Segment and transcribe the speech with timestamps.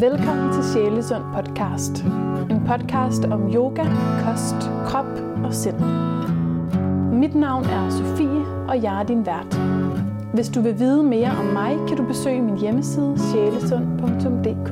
[0.00, 2.04] Velkommen til Sjælesund podcast.
[2.50, 3.84] En podcast om yoga,
[4.24, 4.54] kost,
[4.86, 5.06] krop
[5.44, 5.78] og sind.
[7.12, 9.60] Mit navn er Sofie, og jeg er din vært.
[10.34, 14.70] Hvis du vil vide mere om mig, kan du besøge min hjemmeside sjælesund.dk.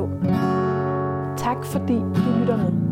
[1.37, 2.86] Tak fordi du lytter med.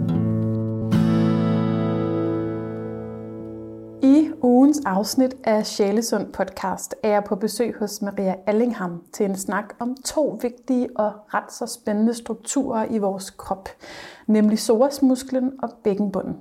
[4.87, 9.97] Afsnit af Sjælesund podcast er jeg på besøg hos Maria Allingham til en snak om
[10.05, 13.69] to vigtige og ret så spændende strukturer i vores krop,
[14.27, 16.37] nemlig psoasmusklen og bækkenbunden.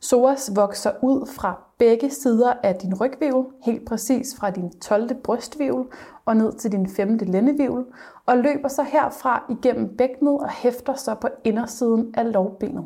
[0.00, 5.14] Psoas vokser ud fra begge sider af din rygvivl, helt præcis fra din 12.
[5.14, 5.92] brystvivl
[6.24, 7.18] og ned til din 5.
[7.22, 7.86] lændevivl,
[8.26, 12.84] og løber så herfra igennem bækkenet og hæfter sig på indersiden af lovbenet.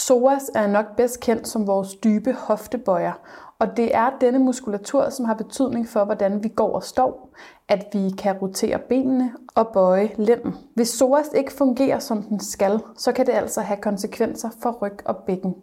[0.00, 3.12] Psoas er nok bedst kendt som vores dybe hoftebøjer,
[3.58, 7.34] og det er denne muskulatur, som har betydning for, hvordan vi går og står,
[7.68, 10.54] at vi kan rotere benene og bøje lænden.
[10.74, 14.98] Hvis psoas ikke fungerer, som den skal, så kan det altså have konsekvenser for ryg
[15.04, 15.54] og bækken.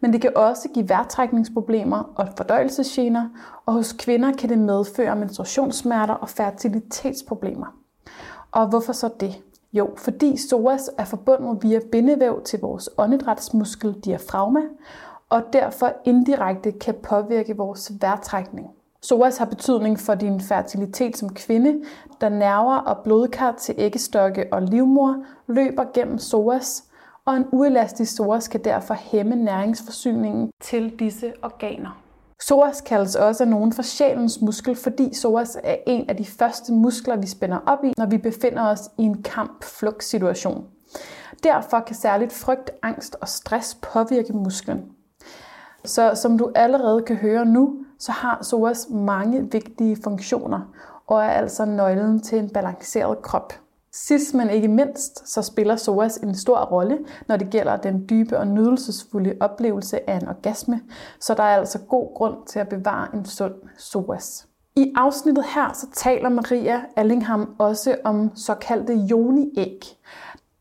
[0.00, 3.28] Men det kan også give vejrtrækningsproblemer og fordøjelsesgener,
[3.66, 7.66] og hos kvinder kan det medføre menstruationssmerter og fertilitetsproblemer.
[8.52, 9.42] Og hvorfor så det?
[9.72, 14.60] Jo, fordi psoas er forbundet via bindevæv til vores åndedrætsmuskel diafragma,
[15.30, 18.70] og derfor indirekte kan påvirke vores vejrtrækning.
[19.02, 21.84] Psoas har betydning for din fertilitet som kvinde,
[22.20, 26.84] da nerver og blodkar til æggestokke og livmor løber gennem psoas,
[27.24, 32.07] og en uelastisk psoas kan derfor hæmme næringsforsyningen til disse organer.
[32.38, 36.72] Psoas kaldes også af nogen for sjælens muskel, fordi psoas er en af de første
[36.72, 40.64] muskler, vi spænder op i, når vi befinder os i en kamp-flugt-situation.
[41.42, 44.84] Derfor kan særligt frygt, angst og stress påvirke musklen.
[45.84, 50.60] Så som du allerede kan høre nu, så har psoas mange vigtige funktioner
[51.06, 53.52] og er altså nøglen til en balanceret krop.
[54.06, 56.98] Sidst men ikke mindst, så spiller psoas en stor rolle,
[57.28, 60.80] når det gælder den dybe og nydelsesfulde oplevelse af en orgasme,
[61.20, 64.48] så der er altså god grund til at bevare en sund psoas.
[64.76, 69.80] I afsnittet her så taler Maria Allingham også om såkaldte joniæg.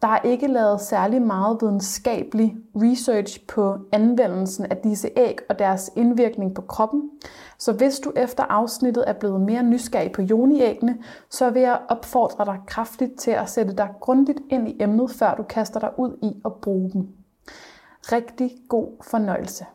[0.01, 5.91] Der er ikke lavet særlig meget videnskabelig research på anvendelsen af disse æg og deres
[5.95, 7.09] indvirkning på kroppen.
[7.59, 10.97] Så hvis du efter afsnittet er blevet mere nysgerrig på joniæggene,
[11.29, 15.35] så vil jeg opfordre dig kraftigt til at sætte dig grundigt ind i emnet, før
[15.35, 17.07] du kaster dig ud i at bruge dem.
[18.01, 19.65] Rigtig god fornøjelse.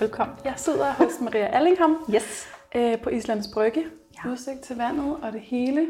[0.00, 0.36] Velkommen.
[0.44, 2.46] Jeg sidder hos Maria Allingham yes.
[2.74, 3.86] øh, på Islands Brygge.
[4.24, 4.30] Ja.
[4.30, 5.86] Udsigt til vandet og det hele.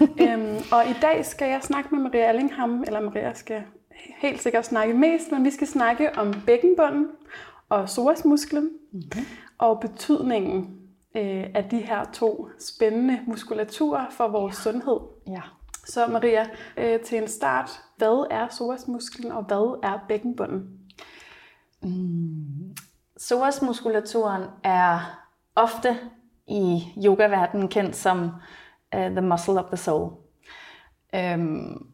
[0.00, 3.62] øhm, og i dag skal jeg snakke med Maria Allingham, eller Maria skal
[4.18, 7.06] helt sikkert snakke mest, men vi skal snakke om bækkenbunden
[7.68, 9.26] og psoasmusklen mm-hmm.
[9.58, 10.78] og betydningen
[11.16, 14.72] øh, af de her to spændende muskulaturer for vores ja.
[14.72, 15.00] sundhed.
[15.28, 15.42] Ja.
[15.86, 16.46] Så Maria,
[16.76, 20.68] øh, til en start, hvad er psoasmusklen og hvad er bækkenbunden?
[21.82, 22.74] Mm.
[23.22, 24.98] Psoasmuskulaturen er
[25.54, 25.98] ofte
[26.46, 28.24] i yogaverdenen kendt som
[28.96, 30.10] uh, the muscle of the soul.
[31.14, 31.86] Um,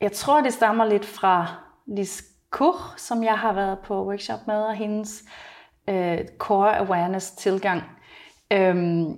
[0.00, 1.46] jeg tror, det stammer lidt fra
[1.86, 5.22] Lis Koch, som jeg har været på workshop med, og hendes
[5.88, 7.82] uh, core awareness tilgang.
[8.54, 9.16] Um,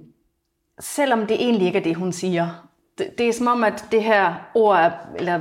[0.80, 2.68] selvom det egentlig ikke er det, hun siger.
[2.98, 5.40] Det, det er som om, at det her ord, eller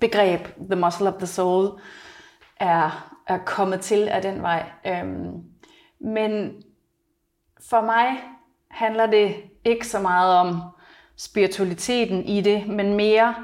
[0.00, 0.40] begreb,
[0.70, 1.80] the muscle of the soul,
[2.60, 4.70] er er kommet til af den vej.
[4.86, 5.42] Øhm,
[6.00, 6.62] men
[7.70, 8.06] for mig
[8.70, 10.60] handler det ikke så meget om
[11.16, 13.34] spiritualiteten i det, men mere,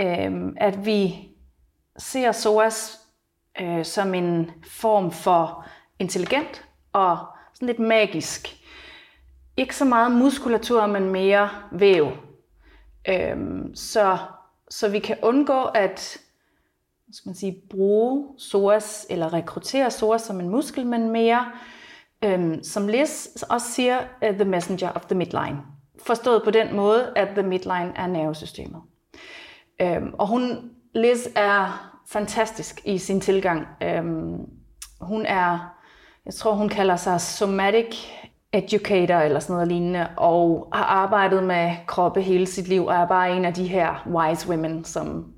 [0.00, 1.28] øhm, at vi
[1.98, 3.00] ser SOAS
[3.60, 5.66] øh, som en form for
[5.98, 7.18] intelligent og
[7.54, 8.56] sådan lidt magisk.
[9.56, 12.10] Ikke så meget muskulatur, men mere væv.
[13.08, 14.18] Øhm, så,
[14.70, 16.18] så vi kan undgå at
[17.12, 21.46] skal man sige, bruge psoas eller rekruttere psoas som en muskel, men mere,
[22.24, 23.98] øhm, som Liz også siger,
[24.28, 25.58] uh, the messenger of the midline.
[26.06, 28.82] Forstået på den måde, at the midline er nervesystemet.
[29.80, 33.66] Øhm, og hun, Liz er fantastisk i sin tilgang.
[33.82, 34.36] Øhm,
[35.00, 35.74] hun er,
[36.26, 37.96] jeg tror hun kalder sig somatic
[38.52, 43.06] educator eller sådan noget lignende, og har arbejdet med kroppe hele sit liv, og er
[43.06, 45.32] bare en af de her wise women, som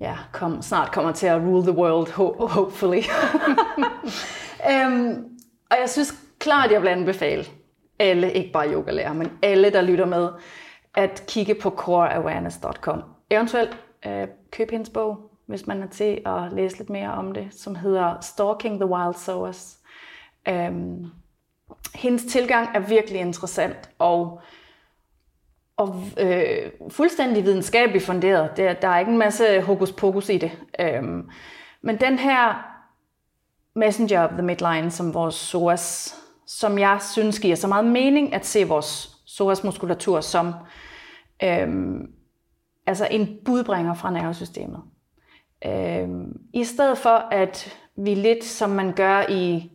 [0.00, 3.02] ja, kom, snart kommer til at rule the world, ho- hopefully.
[4.86, 5.24] um,
[5.70, 7.44] og jeg synes klart, jeg vil anbefale
[7.98, 10.28] alle, ikke bare yogalærer, men alle, der lytter med,
[10.94, 13.02] at kigge på coreawareness.com.
[13.30, 17.48] eventuelt øh, købe hendes bog, hvis man er til at læse lidt mere om det,
[17.50, 19.78] som hedder Stalking the Wild Sowers.
[20.48, 21.06] Øhm,
[21.94, 24.40] hendes tilgang er virkelig interessant, og,
[25.76, 28.56] og øh, fuldstændig videnskabeligt funderet.
[28.56, 30.50] Der, der er ikke en masse hokus pokus i det.
[30.80, 31.28] Øhm,
[31.82, 32.70] men den her
[33.74, 36.14] messenger of the midline, som vores psoas,
[36.46, 40.54] som jeg synes giver så meget mening at se vores psoas muskulatur som
[41.42, 42.06] øhm,
[42.86, 44.80] altså en budbringer fra nervesystemet.
[45.66, 49.70] Øhm, I stedet for at vi lidt som man gør i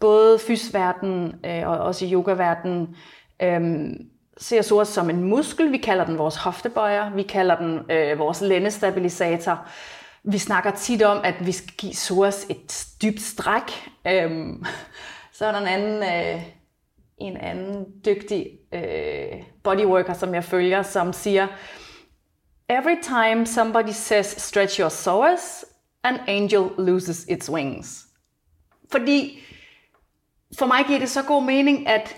[0.00, 2.96] både fysverden øh, og også i yogaverdenen,
[3.42, 3.90] øh,
[4.40, 5.72] ser psoas som en muskel.
[5.72, 9.66] Vi kalder den vores hoftebøjer, vi kalder den øh, vores lændestabilisator.
[10.24, 13.90] Vi snakker tit om, at vi skal give psoas et dybt stræk.
[14.06, 14.64] Øhm,
[15.36, 16.42] så er der en anden, øh,
[17.18, 21.46] en anden dygtig øh, bodyworker, som jeg følger, som siger,
[22.70, 25.64] Every time somebody says stretch your psoas,
[26.04, 28.06] an angel loses its wings.
[28.92, 29.42] Fordi
[30.58, 32.16] for mig giver det så god mening, at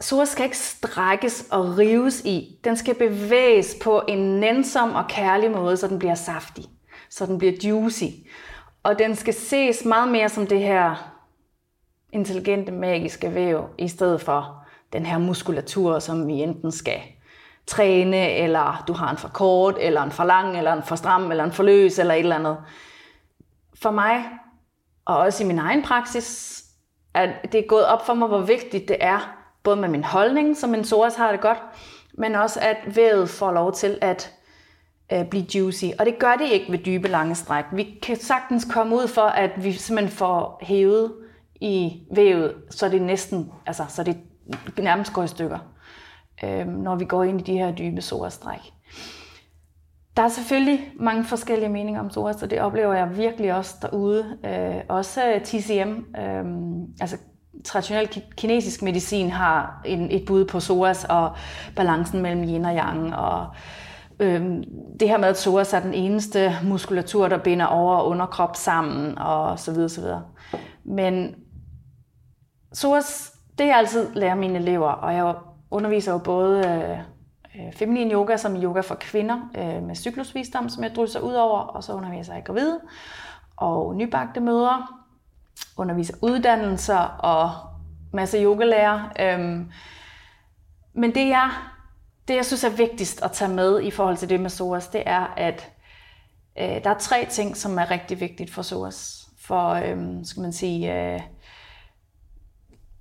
[0.00, 2.58] psoas skal ikke strækkes og rives i.
[2.64, 6.64] Den skal bevæges på en nænsom og kærlig måde, så den bliver saftig,
[7.10, 8.04] så den bliver juicy.
[8.82, 11.14] Og den skal ses meget mere som det her
[12.12, 17.00] intelligente, magiske væv, i stedet for den her muskulatur, som vi enten skal
[17.66, 21.30] træne, eller du har en for kort, eller en for lang, eller en for stram,
[21.30, 22.56] eller en for løs, eller et eller andet.
[23.82, 24.24] For mig,
[25.04, 26.62] og også i min egen praksis,
[27.14, 29.37] at det er gået op for mig, hvor vigtigt det er,
[29.68, 31.58] både med min holdning, som en psoas har det godt,
[32.14, 34.34] men også at vævet får lov til at
[35.12, 35.84] øh, blive juicy.
[35.98, 37.64] Og det gør det ikke ved dybe, lange stræk.
[37.72, 41.12] Vi kan sagtens komme ud for, at vi simpelthen får hævet
[41.60, 44.16] i vævet, så det næsten, altså, så det
[44.78, 45.58] nærmest går i stykker,
[46.44, 48.60] øh, når vi går ind i de her dybe psoas-stræk.
[50.16, 54.38] Der er selvfølgelig mange forskellige meninger om psoas, og det oplever jeg virkelig også derude.
[54.44, 56.44] Øh, også TCM, øh,
[57.00, 57.16] altså
[57.64, 61.30] traditionel kinesisk medicin, har en, et bud på psoas og
[61.76, 63.14] balancen mellem yin og yang.
[63.14, 63.46] Og,
[64.20, 64.64] øhm,
[65.00, 69.18] det her med, at psoas er den eneste muskulatur, der binder over- og underkrop sammen,
[69.18, 70.22] og så videre, så videre.
[70.84, 71.34] Men
[72.72, 75.34] psoas, det jeg altid lærer mine elever, og jeg
[75.70, 76.98] underviser jo både øh,
[77.54, 81.58] øh, feminin yoga som yoga for kvinder øh, med cyklusvisdom, som jeg drysser ud over,
[81.58, 82.80] og så underviser jeg gravide
[83.56, 84.86] og nybagte mødre,
[85.76, 87.52] underviser uddannelser og
[88.12, 89.12] masse yogalærer.
[89.20, 89.72] Øhm,
[90.94, 91.50] men det jeg,
[92.28, 95.02] det jeg synes er vigtigst at tage med i forhold til det med SOAS, det
[95.06, 95.70] er, at
[96.58, 99.28] øh, der er tre ting, som er rigtig vigtigt for SOAS.
[99.40, 101.20] For, øhm, skal man sige, øh,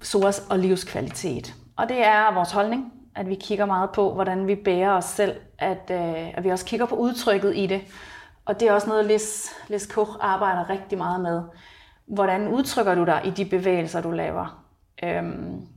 [0.02, 1.56] SOAS og livskvalitet.
[1.78, 5.36] Og det er vores holdning, at vi kigger meget på, hvordan vi bærer os selv,
[5.60, 7.82] at, øh, at vi også kigger på udtrykket i det.
[8.46, 11.42] Og det er også noget, Liz, Liz Koch arbejder rigtig meget med.
[12.08, 14.64] Hvordan udtrykker du dig i de bevægelser, du laver?
[15.04, 15.68] Øhm,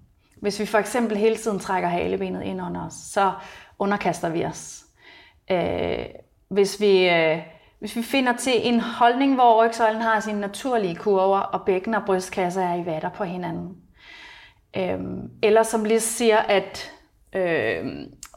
[0.40, 3.32] hvis vi for eksempel hele tiden trækker halebenet ind under os, så
[3.78, 4.84] underkaster vi os.
[5.50, 6.04] Øh,
[6.48, 7.38] hvis, vi, øh,
[7.78, 12.02] hvis vi finder til en holdning, hvor rygsøjlen har sine naturlige kurver, og bækken og
[12.06, 13.76] brystkasse er i vatter på hinanden.
[14.76, 14.98] Øh,
[15.42, 16.92] eller som lige siger, at
[17.32, 17.86] øh,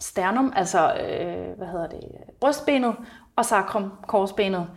[0.02, 2.00] sternum, altså øh, hvad hedder det,
[2.42, 2.96] brystbenet
[3.36, 4.68] og sacrum, korsbenet,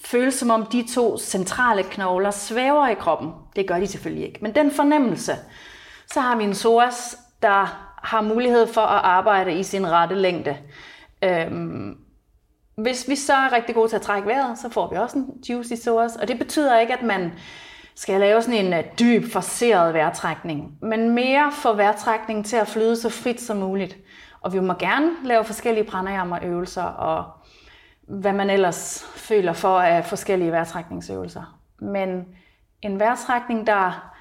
[0.00, 3.32] føles som om de to centrale knogler svæver i kroppen.
[3.56, 4.38] Det gør de selvfølgelig ikke.
[4.42, 5.36] Men den fornemmelse,
[6.12, 10.56] så har vi en psoas, der har mulighed for at arbejde i sin rette længde.
[11.22, 11.96] Øhm,
[12.76, 15.26] hvis vi så er rigtig gode til at trække vejret, så får vi også en
[15.48, 16.16] juicy psoas.
[16.16, 17.32] Og det betyder ikke, at man
[17.94, 22.96] skal lave sådan en øh, dyb, forseret vejrtrækning, men mere få vejrtrækningen til at flyde
[22.96, 23.96] så frit som muligt.
[24.40, 27.24] Og vi må gerne lave forskellige pranayama øvelser og
[28.08, 31.58] hvad man ellers føler for af forskellige vejrtrækningsøvelser.
[31.78, 32.24] Men
[32.82, 34.12] en vejrtrækning, der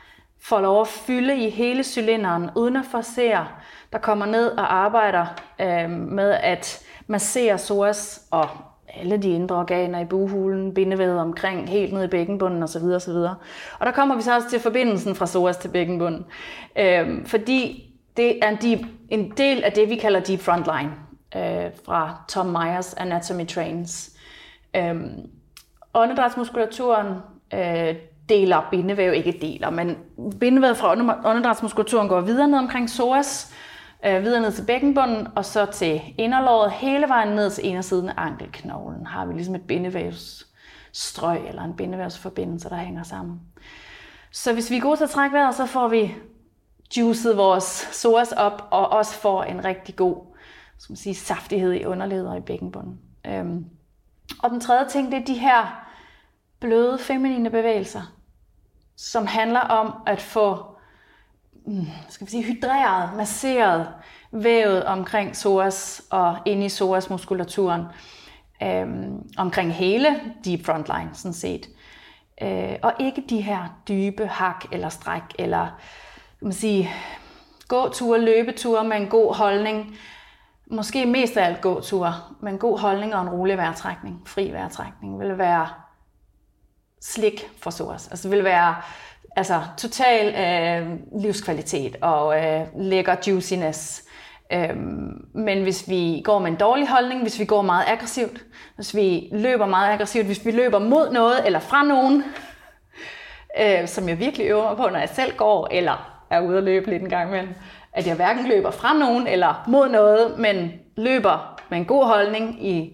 [0.42, 3.48] får lov at fylde i hele cylinderen, uden at forsere,
[3.94, 5.26] der kommer ned og arbejder
[5.62, 8.50] øh, med at massere psoas og
[8.88, 12.84] alle de indre organer i buhulen, bindevævet omkring, helt ned i bækkenbunden osv.
[12.84, 13.12] osv.
[13.80, 16.26] Og der kommer vi så også til forbindelsen fra psoas til bækkenbunden.
[16.80, 20.92] Øh, fordi det er en, deep, en del af det, vi kalder deep frontline
[21.36, 24.12] øh, fra Tom Myers Anatomy Trains.
[24.76, 25.30] Øhm,
[25.94, 27.08] åndedrætsmuskulaturen
[27.54, 27.96] øh,
[28.30, 29.98] deler bindevæv, ikke deler, men
[30.40, 30.92] bindevævet fra
[31.26, 33.54] åndedrætsmuskulaturen går videre ned omkring psoas,
[34.06, 38.14] øh, videre ned til bækkenbunden, og så til inderlåret, hele vejen ned til indersiden af
[38.18, 39.06] ankelknoglen.
[39.06, 43.42] Har vi ligesom et bindevævsstrøg, eller en bindevævsforbindelse, der hænger sammen.
[44.32, 46.16] Så hvis vi er gode til at trække vejret, så får vi
[46.98, 50.33] juicet vores psoas op, og også får en rigtig god
[50.78, 53.00] skal man sige, saftighed i underledet og i bækkenbunden.
[53.26, 53.66] Øhm,
[54.40, 55.86] og den tredje ting, det er de her
[56.60, 58.02] bløde feminine bevægelser,
[58.96, 60.66] som handler om at få
[61.66, 63.88] mm, skal vi sige, hydreret, masseret
[64.32, 67.84] vævet omkring psoas og ind i psoas muskulaturen,
[68.64, 71.70] øhm, omkring hele deep frontline sådan set.
[72.42, 75.66] Øh, og ikke de her dybe hak eller stræk, eller
[76.40, 76.90] kan man sige,
[77.68, 79.98] gåture, løbeture med en god holdning.
[80.74, 85.38] Måske mest af alt gåture men god holdning og en rolig vejrtrækning, fri vejrtrækning, vil
[85.38, 85.68] være
[87.02, 88.08] slik for psoas.
[88.08, 88.76] Altså vil være
[89.36, 94.04] altså, total øh, livskvalitet og øh, lækker juiciness.
[94.54, 98.96] Øhm, men hvis vi går med en dårlig holdning, hvis vi går meget aggressivt, hvis
[98.96, 102.24] vi løber meget aggressivt, hvis vi løber mod noget eller fra nogen,
[103.62, 106.64] øh, som jeg virkelig øver mig på, når jeg selv går eller er ude at
[106.64, 107.54] løbe lidt en gang imellem,
[107.94, 112.66] at jeg hverken løber fra nogen eller mod noget, men løber med en god holdning
[112.68, 112.94] i,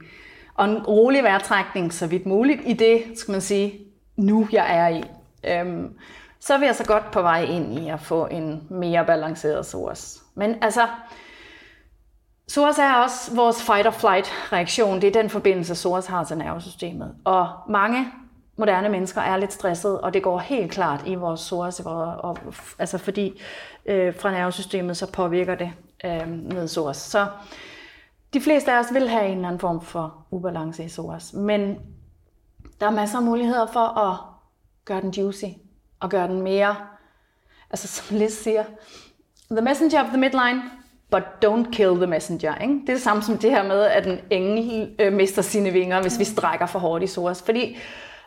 [0.55, 3.79] og en rolig vejrtrækning, så vidt muligt i det, skal man sige,
[4.17, 5.03] nu jeg er i.
[5.47, 5.93] Øhm,
[6.39, 10.19] så er vi altså godt på vej ind i at få en mere balanceret source.
[10.35, 10.87] Men altså,
[12.47, 15.01] SOAS er også vores fight-or-flight-reaktion.
[15.01, 17.15] Det er den forbindelse, SOAS har til nervesystemet.
[17.25, 18.07] Og mange
[18.59, 22.37] moderne mennesker er lidt stresset, og det går helt klart i vores SOAS, og, og,
[22.79, 23.41] altså fordi
[23.85, 25.71] øh, fra nervesystemet, så påvirker det
[26.05, 26.97] øh, med SOAS.
[26.97, 27.27] Så
[28.33, 31.77] de fleste af os vil have en eller anden form for ubalance i SOAS, men
[32.79, 34.17] der er masser af muligheder for at
[34.85, 35.45] gøre den juicy,
[35.99, 36.75] og gøre den mere,
[37.69, 38.63] altså som Liz siger,
[39.51, 40.61] the messenger of the midline
[41.11, 42.55] but don't kill the messenger.
[42.55, 42.73] Ikke?
[42.73, 46.01] Det er det samme som det her med, at en engel øh, mister sine vinger,
[46.01, 47.41] hvis vi strækker for hårdt i sores.
[47.41, 47.77] Fordi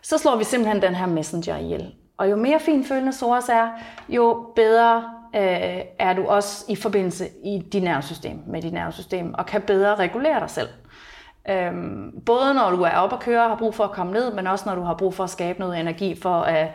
[0.02, 1.94] så slår vi simpelthen den her messenger ihjel.
[2.16, 3.68] Og jo mere finfølende Soras er,
[4.08, 5.04] jo bedre
[5.34, 9.94] øh, er du også i forbindelse i dit nervesystem, med dit nervesystem, og kan bedre
[9.94, 10.68] regulere dig selv.
[11.50, 14.34] Øhm, både når du er oppe at køre og har brug for at komme ned,
[14.34, 16.68] men også når du har brug for at skabe noget energi for at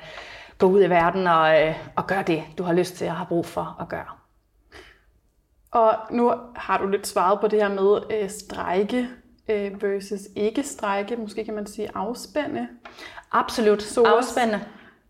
[0.57, 3.25] gå ud i verden og, øh, og gøre det, du har lyst til og har
[3.25, 4.05] brug for at gøre.
[5.72, 9.07] Og nu har du lidt svaret på det her med øh, strække
[9.49, 11.15] øh, versus ikke strække.
[11.15, 12.67] Måske kan man sige afspænde.
[13.31, 14.07] Absolut, Soas.
[14.07, 14.59] afspænde.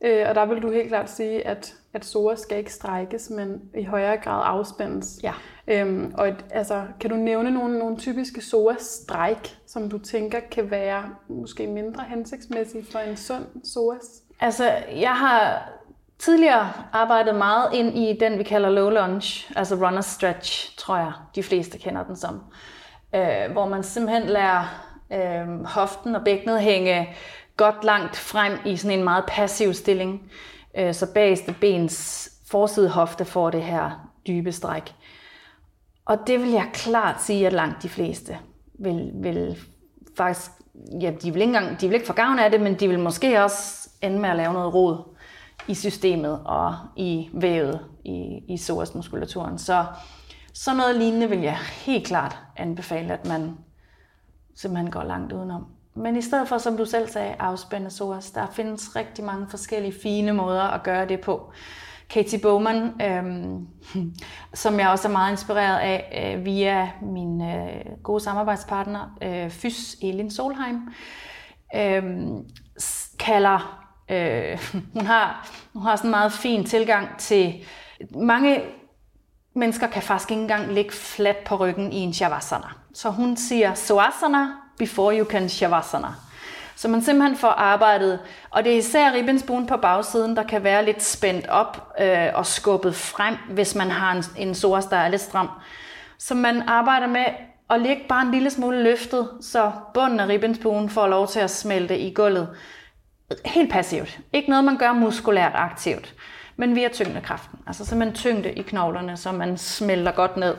[0.01, 3.61] Øh, og der vil du helt klart sige, at, at SOA skal ikke strækkes, men
[3.77, 5.19] i højere grad afspændes.
[5.23, 5.33] Ja.
[5.67, 10.71] Øhm, og et, altså, kan du nævne nogle, nogle typiske SOA-stræk, som du tænker kan
[10.71, 14.21] være måske mindre hensigtsmæssige for en sund SOAS?
[14.39, 15.69] Altså, jeg har
[16.19, 21.11] tidligere arbejdet meget ind i den, vi kalder low lunge, altså runner stretch, tror jeg,
[21.35, 22.41] de fleste kender den som.
[23.15, 24.83] Øh, hvor man simpelthen lader
[25.13, 27.15] øh, hoften og bækkenet hænge
[27.57, 30.31] godt langt frem i sådan en meget passiv stilling,
[30.77, 34.95] øh, så bageste bens forside hofte får det her dybe stræk.
[36.05, 38.37] Og det vil jeg klart sige, at langt de fleste
[38.79, 39.57] vil, vil
[40.17, 40.51] faktisk,
[41.01, 42.99] ja, de vil, ikke engang, de vil ikke få gavn af det, men de vil
[42.99, 45.17] måske også ende med at lave noget rod
[45.67, 49.57] i systemet og i vævet i, i psoasmuskulaturen.
[49.57, 49.85] Så
[50.57, 53.57] sådan noget lignende vil jeg helt klart anbefale, at man
[54.55, 55.65] simpelthen går langt udenom.
[55.95, 59.93] Men i stedet for, som du selv sagde, afspænde psoas, der findes rigtig mange forskellige
[60.03, 61.51] fine måder at gøre det på.
[62.09, 63.67] Katie Bowman, øhm,
[64.53, 69.95] som jeg også er meget inspireret af øh, via min øh, gode samarbejdspartner, øh, Fys
[70.01, 70.89] Elin Solheim,
[71.75, 72.03] øh,
[73.19, 74.57] kalder Øh,
[74.93, 77.65] hun, har, hun har sådan en meget fin tilgang til...
[78.15, 78.61] Mange
[79.57, 82.67] mennesker kan faktisk ikke engang ligge fladt på ryggen i en shavasana.
[82.93, 84.47] Så hun siger suasana
[84.77, 86.07] before you can shavasana.
[86.75, 90.85] Så man simpelthen får arbejdet, og det er især ribbensbuen på bagsiden, der kan være
[90.85, 95.07] lidt spændt op øh, og skubbet frem, hvis man har en, en soas, der er
[95.09, 95.49] lidt stram.
[96.19, 97.25] Så man arbejder med
[97.69, 101.51] at ligge bare en lille smule løftet, så bunden af ribbensbuen får lov til at
[101.51, 102.49] smelte i gulvet
[103.45, 104.19] helt passivt.
[104.33, 106.13] Ikke noget, man gør muskulært aktivt,
[106.57, 107.59] men via tyngdekraften.
[107.67, 110.55] Altså simpelthen tyngde i knoglerne, så man smelter godt ned.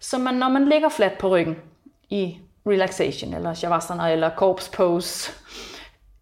[0.00, 1.56] Så man, når man ligger fladt på ryggen
[2.10, 5.32] i relaxation, eller shavasana, eller corpse pose,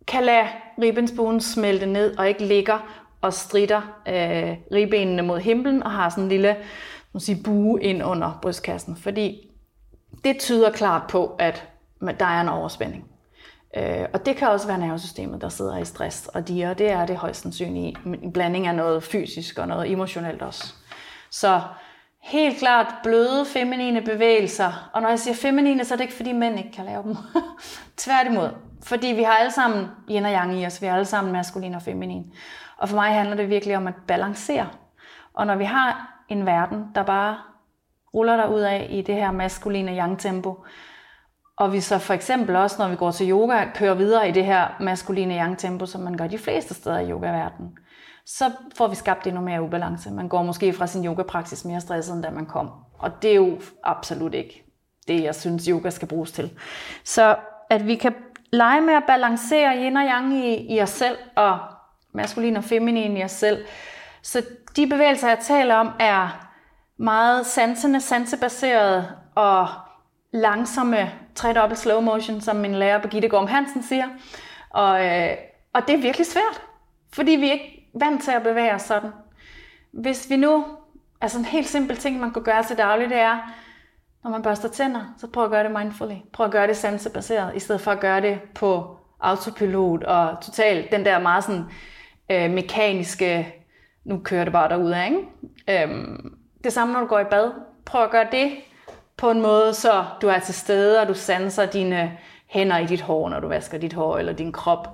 [0.06, 0.46] kan lade
[0.82, 2.78] ribbensbuen smelte ned, og ikke ligger
[3.20, 6.56] og strider øh, ribbenene mod himlen, og har sådan en lille
[7.18, 8.96] sige, bue ind under brystkassen.
[8.96, 9.50] Fordi
[10.24, 11.68] det tyder klart på, at
[12.00, 13.04] der er en overspænding.
[13.76, 16.74] Øh, og det kan også være nervesystemet, der sidder i stress og diger.
[16.74, 20.74] Det er det højst sandsynligt en blanding af noget fysisk og noget emotionelt også.
[21.30, 21.60] Så
[22.22, 24.90] helt klart bløde, feminine bevægelser.
[24.92, 27.16] Og når jeg siger feminine, så er det ikke fordi mænd ikke kan lave dem.
[27.96, 28.50] Tværtimod.
[28.82, 30.82] Fordi vi har alle sammen yin og yang i os.
[30.82, 32.32] Vi har alle sammen maskulin og feminin.
[32.76, 34.68] Og for mig handler det virkelig om at balancere.
[35.34, 37.38] Og når vi har en verden, der bare
[38.14, 40.64] ruller dig ud af i det her maskuline yang tempo.
[41.58, 44.44] Og vi så for eksempel også, når vi går til yoga, kører videre i det
[44.44, 47.78] her maskuline yang tempo, som man gør de fleste steder i yogaverdenen,
[48.26, 50.10] så får vi skabt endnu mere ubalance.
[50.10, 52.70] Man går måske fra sin yogapraksis mere stresset, end da man kom.
[52.98, 54.64] Og det er jo absolut ikke
[55.08, 56.50] det, jeg synes, yoga skal bruges til.
[57.04, 57.36] Så
[57.70, 58.14] at vi kan
[58.52, 61.58] lege med at balancere yin og yang i, i os selv, og
[62.14, 63.64] maskulin og feminin i os selv.
[64.22, 64.42] Så
[64.76, 66.48] de bevægelser, jeg taler om, er
[66.98, 69.68] meget sansende, sansebaserede og
[70.32, 74.06] langsomme tredobbelt slow motion, som min lærer Birgitte Gorm Hansen siger.
[74.70, 75.36] Og, øh,
[75.72, 76.62] og det er virkelig svært,
[77.12, 79.10] fordi vi er ikke vant til at bevæge os sådan.
[79.92, 80.64] Hvis vi nu,
[81.20, 83.38] altså en helt simpel ting, man kunne gøre til daglig, det er,
[84.24, 86.14] når man børster tænder, så prøv at gøre det mindfully.
[86.32, 90.90] Prøv at gøre det sansebaseret, i stedet for at gøre det på autopilot og totalt
[90.92, 91.64] den der meget sådan
[92.30, 93.54] øh, mekaniske,
[94.04, 95.82] nu kører det bare derud af, ikke?
[95.82, 97.50] Øhm, det samme, når du går i bad.
[97.84, 98.52] Prøv at gøre det
[99.18, 102.12] på en måde, så du er til stede, og du sanser dine
[102.46, 104.88] hænder i dit hår, når du vasker dit hår eller din krop.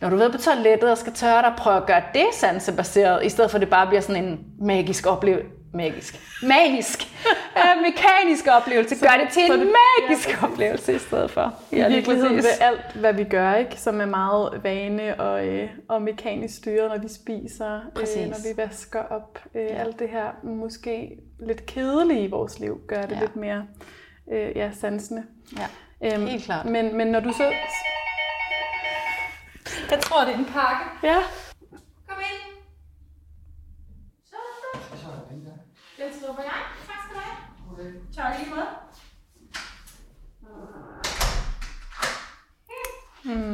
[0.00, 3.28] Når du er på toilettet og skal tørre dig, prøv at gøre det sansebaseret, i
[3.28, 5.50] stedet for at det bare bliver sådan en magisk oplevelse.
[5.76, 6.20] Magisk.
[6.42, 6.98] Magisk.
[7.56, 9.06] uh, mekanisk oplevelse.
[9.06, 11.54] Gør det til en det, magisk ja, oplevelse i stedet for.
[11.72, 13.80] Ja, I virkeligheden ved alt, hvad vi gør, ikke?
[13.80, 18.56] som er meget vane og, øh, og mekanisk styret, når vi spiser, øh, når vi
[18.56, 19.38] vasker op.
[19.54, 19.66] Øh, ja.
[19.66, 23.20] Alt det her måske lidt kedelige i vores liv, gør det ja.
[23.20, 23.66] lidt mere
[24.32, 25.24] øh, ja, sansende.
[25.58, 26.66] Ja, øhm, helt klart.
[26.66, 27.52] Men, men når du så...
[29.90, 30.84] Jeg tror, det er en pakke.
[31.02, 31.18] Ja.
[32.08, 32.56] Kom ind.
[34.94, 35.52] Så er den der.
[36.06, 36.52] Den stopper jeg.
[36.86, 37.36] Tak skal du have.
[38.16, 38.66] Tak lige måde.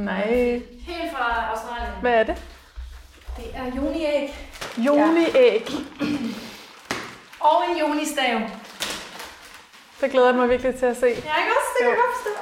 [0.05, 0.29] Nej.
[0.89, 2.01] Helt fra Australien.
[2.01, 2.43] Hvad er det?
[3.37, 4.35] Det er joni-æg.
[4.79, 5.71] Joni-æg.
[5.71, 5.77] Ja.
[7.41, 8.41] Og en joni-stav.
[10.01, 11.07] Det glæder jeg mig virkelig til at se.
[11.07, 11.71] Ja, ikke også?
[11.75, 12.33] Det kan jeg godt forstå.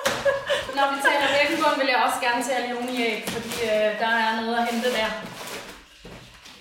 [0.76, 4.56] Når vi taler væggebund, vil jeg også gerne tale joni-æg, fordi øh, der er noget
[4.56, 5.10] at hente der.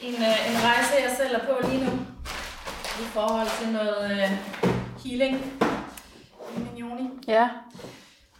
[0.02, 1.92] En, øh, en rejse, jeg selv er på lige nu,
[3.00, 4.30] i forhold til noget øh,
[5.04, 5.36] healing
[6.56, 7.10] i min joni.
[7.28, 7.50] Ja.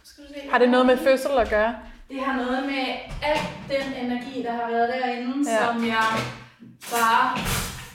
[0.04, 1.74] Skal du se, Har det noget med fødsel at gøre?
[2.10, 2.84] Det har noget med
[3.22, 5.58] al den energi, der har været derinde, ja.
[5.58, 6.06] som jeg
[6.90, 7.38] bare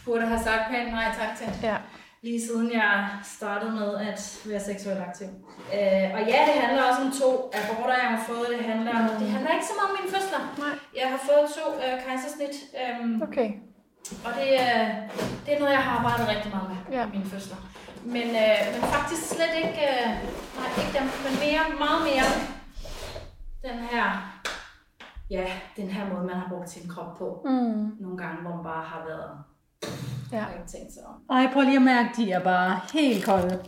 [0.06, 1.48] burde have sagt pænt nej tak til.
[1.68, 1.78] Ja.
[2.22, 5.28] Lige siden jeg startede med at være seksuelt aktiv.
[5.78, 8.48] Øh, og ja, det handler også om to aborter, jeg har fået.
[8.50, 9.20] Det handler, mm.
[9.20, 10.42] det handler ikke så meget om mine fødsler.
[10.64, 10.74] Nej.
[11.00, 12.56] Jeg har fået to øh, kejsersnit.
[12.80, 13.50] Øh, okay.
[14.26, 14.88] Og det, øh,
[15.44, 17.06] det er noget, jeg har arbejdet rigtig meget med, ja.
[17.16, 17.60] mine fødsler.
[18.16, 20.10] Men, øh, men faktisk slet ikke, øh,
[20.58, 22.28] nej, ikke dem, men mere, meget mere
[23.68, 24.06] den her,
[25.30, 27.28] ja, den her måde, man har brugt sin krop på.
[27.46, 27.82] Mm.
[28.00, 29.32] Nogle gange, hvor man bare har været
[30.32, 30.38] Ja.
[30.38, 31.38] Jeg har ikke tænkt sig om.
[31.38, 33.60] Ej, prøv lige at mærke, de er bare helt kolde.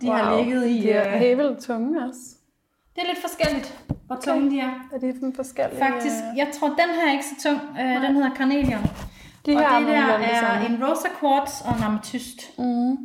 [0.00, 0.16] De wow.
[0.16, 0.80] har ligget i...
[0.82, 2.20] De er helt tunge også.
[2.94, 4.32] Det er lidt forskelligt, hvor okay.
[4.32, 4.72] tunge de er.
[4.92, 5.78] Er det sådan forskellige?
[5.78, 7.60] Faktisk, jeg tror, den her er ikke så tung.
[7.70, 8.80] Uh, den hedder Carnelian.
[9.46, 12.58] De og her det der er en rosa quartz og en ametyst.
[12.58, 12.96] Mm.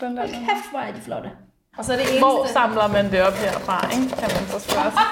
[0.00, 0.26] Den der.
[0.26, 1.30] kæft, hvor er de flotte.
[1.76, 2.18] Og så er det eneste...
[2.18, 4.16] Hvor samler man det op herfra, ikke?
[4.20, 5.06] kan man så spørge sig.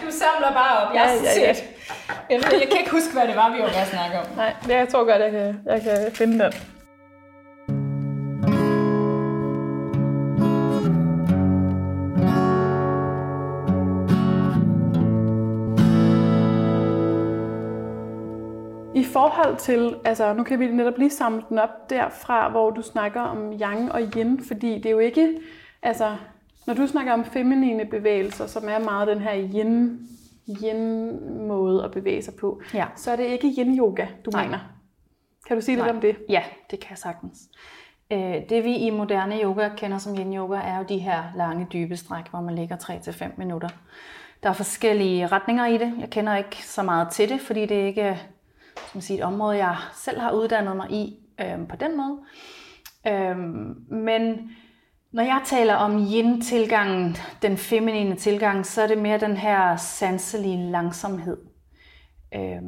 [0.04, 0.94] du samler bare op.
[0.94, 1.54] Jeg ja, ja, ja.
[2.30, 4.26] Jeg, ved, jeg kan ikke huske, hvad det var, vi var bare snakke om.
[4.36, 6.52] Nej, det, jeg tror godt, jeg kan, jeg kan finde den.
[18.94, 22.82] I forhold til, altså nu kan vi netop lige samle den op derfra, hvor du
[22.82, 25.38] snakker om yang og yin, fordi det er jo ikke,
[25.82, 26.16] altså
[26.66, 30.08] når du snakker om feminine bevægelser, som er meget den her yin
[30.48, 32.86] yin-måde at bevæge sig på, ja.
[32.96, 34.44] så er det ikke yin-yoga, du Nej.
[34.44, 34.58] mener.
[35.46, 35.86] Kan du sige Nej.
[35.86, 36.16] lidt om det?
[36.28, 37.38] Ja, det kan jeg sagtens.
[38.10, 41.96] Øh, det vi i moderne yoga kender som yin-yoga, er jo de her lange, dybe
[41.96, 43.68] stræk, hvor man ligger 3-5 minutter.
[44.42, 45.94] Der er forskellige retninger i det.
[46.00, 48.16] Jeg kender ikke så meget til det, fordi det er
[48.86, 52.18] skal man sige, et område, jeg selv har uddannet mig i øh, på den måde.
[53.06, 53.38] Øh,
[53.90, 54.50] men
[55.12, 60.70] når jeg taler om yin-tilgangen, den feminine tilgang, så er det mere den her sanselige
[60.70, 61.36] langsomhed.
[62.34, 62.62] Øh,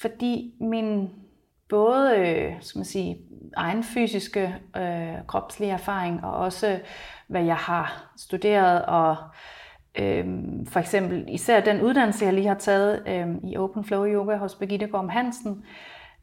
[0.00, 1.10] fordi min
[1.68, 3.18] både øh, skal man sige,
[3.56, 6.80] egen fysiske øh, kropslige erfaring, og også
[7.28, 9.59] hvad jeg har studeret, og øh,
[9.98, 14.36] Øhm, for eksempel især den uddannelse, jeg lige har taget øhm, i Open Flow Yoga
[14.36, 15.64] hos Birgitte Gorm Hansen,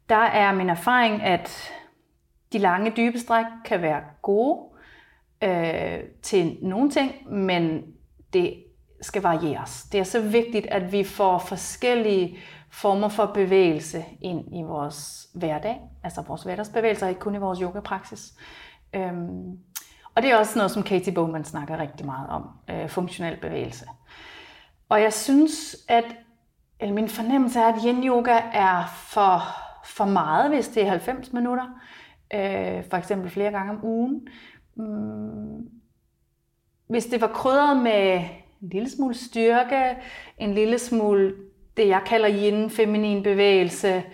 [0.08, 1.72] der er min erfaring, at
[2.52, 4.60] de lange dybe stræk kan være gode,
[5.44, 7.82] øh, til nogle ting, men
[8.32, 8.54] det
[9.00, 9.82] skal varieres.
[9.92, 12.38] Det er så vigtigt, at vi får forskellige
[12.70, 18.34] former for bevægelse ind i vores hverdag, altså vores hverdagsbevægelser, ikke kun i vores yogapraksis.
[18.94, 19.58] Øhm,
[20.14, 23.86] og det er også noget, som Katie Bowman snakker rigtig meget om, øh, funktionel bevægelse.
[24.88, 26.04] Og jeg synes, at
[26.80, 29.42] eller min fornemmelse er, at yin yoga er for,
[29.84, 31.64] for meget, hvis det er 90 minutter,
[32.34, 34.28] øh, for eksempel flere gange om ugen.
[34.74, 35.68] Mm,
[36.88, 38.14] hvis det var krydret med
[38.62, 39.96] en lille smule styrke,
[40.38, 41.34] en lille smule
[41.76, 44.04] det, jeg kalder yin, feminin bevægelse,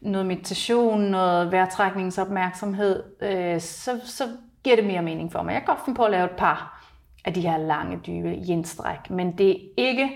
[0.00, 4.24] noget meditation, noget vejrtrækningsopmærksomhed, øh, så, så
[4.64, 5.52] giver det mere mening for mig.
[5.52, 6.84] Jeg kan godt finde på at lave et par
[7.24, 10.10] af de her lange, dybe yin-stræk, men det er ikke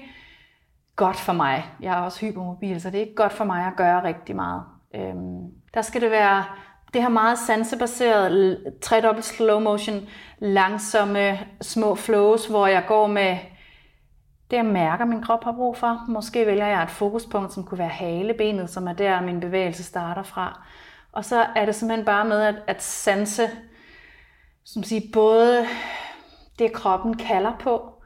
[0.96, 1.64] godt for mig.
[1.80, 4.62] Jeg er også hypermobil, så det er ikke godt for mig at gøre rigtig meget.
[4.94, 6.44] Øhm, der skal det være
[6.92, 10.00] det her meget sansebaseret, tredobbelt slow motion,
[10.38, 13.38] langsomme små flows, hvor jeg går med
[14.50, 16.04] det, jeg mærker, min krop har brug for.
[16.08, 20.22] Måske vælger jeg et fokuspunkt, som kunne være halebenet, som er der, min bevægelse starter
[20.22, 20.66] fra.
[21.12, 23.42] Og så er det simpelthen bare med at, at sanse,
[24.72, 25.66] som siger, både
[26.58, 28.02] det, kroppen kalder på,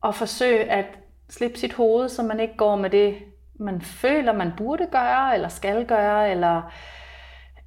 [0.00, 0.86] og forsøge at
[1.30, 3.16] slippe sit hoved, så man ikke går med det,
[3.60, 6.62] man føler, man burde gøre, eller skal gøre, eller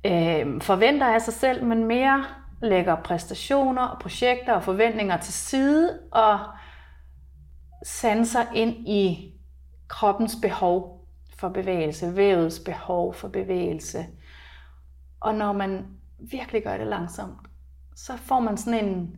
[0.06, 2.26] øh, forventer af sig selv, men mere
[2.62, 6.40] lægger præstationer og projekter og forventninger til side, og
[7.86, 9.34] sanser ind i
[9.88, 11.08] kroppens behov
[11.40, 14.06] for bevægelse, vævets behov for bevægelse.
[15.20, 15.86] Og når man
[16.20, 17.47] virkelig gør det langsomt,
[17.98, 19.16] så får man sådan en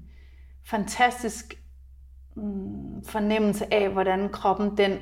[0.65, 1.53] fantastisk
[2.35, 4.99] mm, fornemmelse af, hvordan kroppen den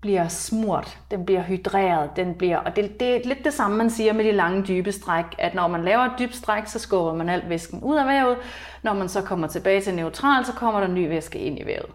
[0.00, 3.90] bliver smurt, den bliver hydreret, den bliver, og det, det er lidt det samme, man
[3.90, 7.14] siger med de lange, dybe stræk, at når man laver et dybt stræk, så skubber
[7.14, 8.38] man alt væsken ud af vævet,
[8.82, 11.90] når man så kommer tilbage til neutral, så kommer der ny væske ind i vævet.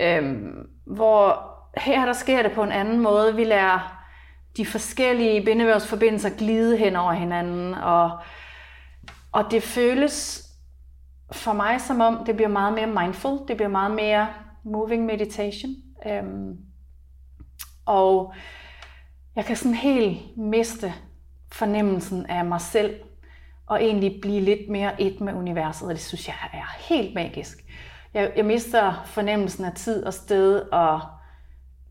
[0.00, 3.36] Øhm, hvor her der sker det på en anden måde.
[3.36, 4.04] Vi lærer
[4.56, 8.10] de forskellige bindevævsforbindelser glide hen over hinanden, og,
[9.32, 10.48] og det føles
[11.32, 14.28] for mig som om, det bliver meget mere mindful, det bliver meget mere
[14.64, 15.74] moving meditation.
[16.06, 16.56] Øhm,
[17.86, 18.34] og
[19.36, 20.94] jeg kan sådan helt miste
[21.52, 23.00] fornemmelsen af mig selv,
[23.66, 27.64] og egentlig blive lidt mere et med universet, og det synes jeg er helt magisk.
[28.14, 31.00] Jeg, jeg mister fornemmelsen af tid og sted, og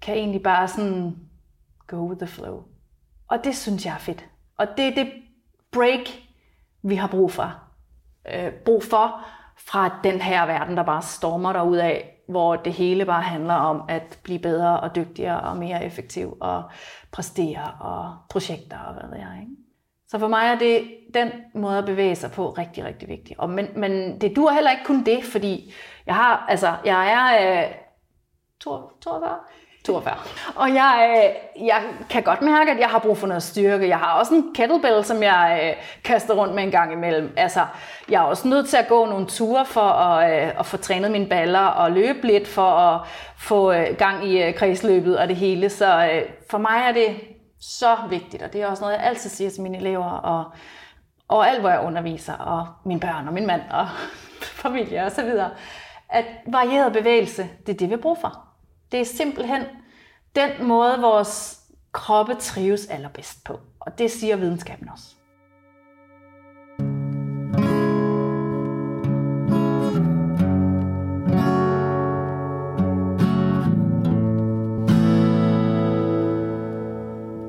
[0.01, 1.15] kan egentlig bare sådan
[1.87, 2.63] go with the flow.
[3.27, 4.25] Og det synes jeg er fedt.
[4.57, 5.11] Og det er det
[5.71, 6.26] break,
[6.81, 7.55] vi har brug for.
[8.33, 9.25] Øh, brug for
[9.57, 13.53] fra den her verden, der bare stormer der ud af, hvor det hele bare handler
[13.53, 16.63] om at blive bedre og dygtigere og mere effektiv og
[17.11, 19.37] præstere og projekter og hvad ved jeg.
[19.41, 19.51] Ikke?
[20.07, 23.39] Så for mig er det den måde at bevæge sig på rigtig, rigtig vigtig.
[23.39, 25.73] Og men, men det dur heller ikke kun det, fordi
[26.05, 27.73] jeg har, altså, jeg er øh,
[28.59, 29.39] 42,
[29.87, 30.15] 42.
[30.55, 31.23] Og jeg,
[31.57, 33.87] øh, jeg kan godt mærke, at jeg har brug for noget styrke.
[33.87, 37.33] Jeg har også en kettlebell, som jeg øh, kaster rundt med en gang imellem.
[37.37, 37.65] Altså,
[38.09, 41.11] jeg er også nødt til at gå nogle ture for at, øh, at få trænet
[41.11, 43.01] mine baller og løbe lidt for at
[43.37, 45.69] få øh, gang i øh, kredsløbet og det hele.
[45.69, 47.15] Så øh, for mig er det
[47.61, 50.45] så vigtigt, og det er også noget, jeg altid siger til mine elever, og,
[51.27, 53.87] og alt, hvor jeg underviser, og mine børn og min mand og
[54.63, 55.49] familie og så videre,
[56.09, 58.46] at varieret bevægelse, det er det, vi har brug for.
[58.91, 59.63] Det er simpelthen
[60.35, 63.59] den måde, vores kroppe trives allerbedst på.
[63.79, 65.15] Og det siger videnskaben også.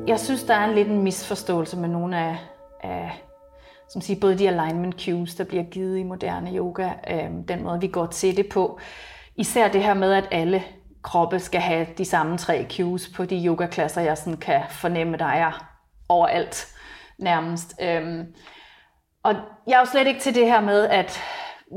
[0.09, 2.39] Jeg synes, der er en lidt en misforståelse med nogle af,
[2.81, 3.23] af
[3.89, 7.81] som siger, både de alignment cues, der bliver givet i moderne yoga, øh, den måde,
[7.81, 8.79] vi går til det på.
[9.37, 10.65] Især det her med, at alle
[11.03, 15.25] kroppe skal have de samme tre cues på de yogaklasser, jeg sådan kan fornemme, der
[15.25, 15.69] er
[16.09, 16.67] overalt
[17.19, 17.75] nærmest.
[17.83, 18.27] Øhm,
[19.23, 19.35] og
[19.67, 21.21] jeg er jo slet ikke til det her med, at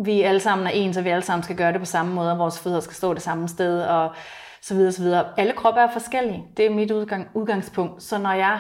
[0.04, 2.32] vi alle sammen er ens, og vi alle sammen skal gøre det på samme måde,
[2.32, 4.16] og vores fødder skal stå det samme sted, og
[4.62, 5.26] så videre, så videre.
[5.38, 6.44] Alle kroppe er forskellige.
[6.58, 8.04] Det er mit udgang, udgangspunkt.
[8.04, 8.60] Så når jeg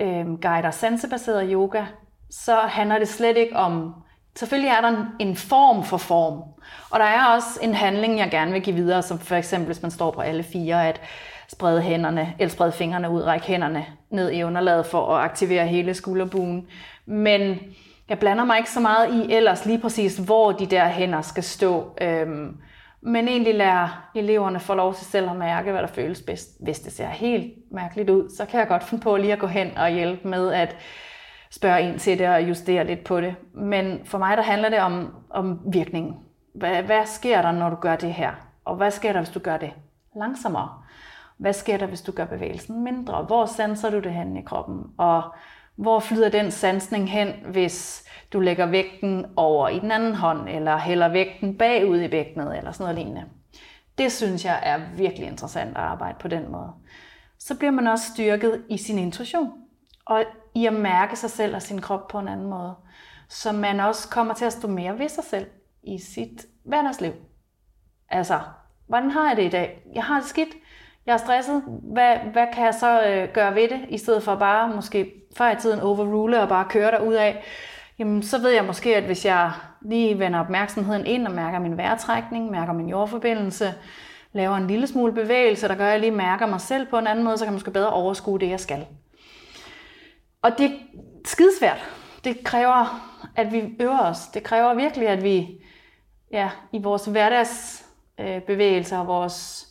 [0.00, 1.84] øhm, guider sansebaseret yoga,
[2.30, 3.94] så handler det slet ikke om
[4.36, 6.42] Selvfølgelig er der en form for form,
[6.90, 9.82] og der er også en handling, jeg gerne vil give videre, som for eksempel, hvis
[9.82, 11.00] man står på alle fire, at
[11.48, 15.94] sprede hænderne, eller sprede fingrene ud, række hænderne ned i underlaget for at aktivere hele
[15.94, 16.66] skulderbuen.
[17.06, 17.58] Men
[18.08, 21.42] jeg blander mig ikke så meget i ellers lige præcis, hvor de der hænder skal
[21.42, 21.96] stå.
[22.00, 22.56] Øhm,
[23.00, 26.48] men egentlig lærer eleverne få lov til selv at mærke, hvad der føles bedst.
[26.60, 29.46] Hvis det ser helt mærkeligt ud, så kan jeg godt finde på lige at gå
[29.46, 30.76] hen og hjælpe med at
[31.54, 33.34] spørge ind til det og justere lidt på det.
[33.52, 36.16] Men for mig der handler det om, om virkningen.
[36.54, 38.32] Hvad, hvad sker der, når du gør det her?
[38.64, 39.72] Og hvad sker der, hvis du gør det
[40.16, 40.68] langsommere?
[41.36, 43.22] Hvad sker der, hvis du gør bevægelsen mindre?
[43.22, 44.82] Hvor sanser du det hen i kroppen?
[44.98, 45.22] Og
[45.76, 50.78] hvor flyder den sansning hen, hvis du lægger vægten over i den anden hånd, eller
[50.78, 53.24] hælder vægten bagud i bækkenet, eller sådan noget lignende.
[53.98, 56.70] Det synes jeg er virkelig interessant at arbejde på den måde.
[57.38, 59.52] Så bliver man også styrket i sin intuition,
[60.06, 62.74] og i at mærke sig selv og sin krop på en anden måde.
[63.28, 65.46] Så man også kommer til at stå mere ved sig selv
[65.82, 67.12] i sit hverdagsliv.
[68.08, 68.40] Altså,
[68.86, 69.82] hvordan har jeg det i dag?
[69.94, 70.48] Jeg har det skidt.
[71.06, 71.62] Jeg er stresset.
[71.66, 75.50] Hvad, hvad kan jeg så øh, gøre ved det, i stedet for bare måske før
[75.50, 77.44] i tiden overrule og bare køre derud af?
[77.98, 81.76] Jamen, så ved jeg måske, at hvis jeg lige vender opmærksomheden ind og mærker min
[81.76, 83.74] vejrtrækning, mærker min jordforbindelse,
[84.32, 87.06] laver en lille smule bevægelse, der gør, at jeg lige mærker mig selv på en
[87.06, 88.86] anden måde, så kan man måske bedre overskue det, jeg skal.
[90.44, 90.78] Og det er
[91.24, 91.78] skidesvært.
[92.24, 94.26] Det kræver, at vi øver os.
[94.26, 95.64] Det kræver virkelig, at vi
[96.30, 99.66] ja, i vores hverdagsbevægelser og vores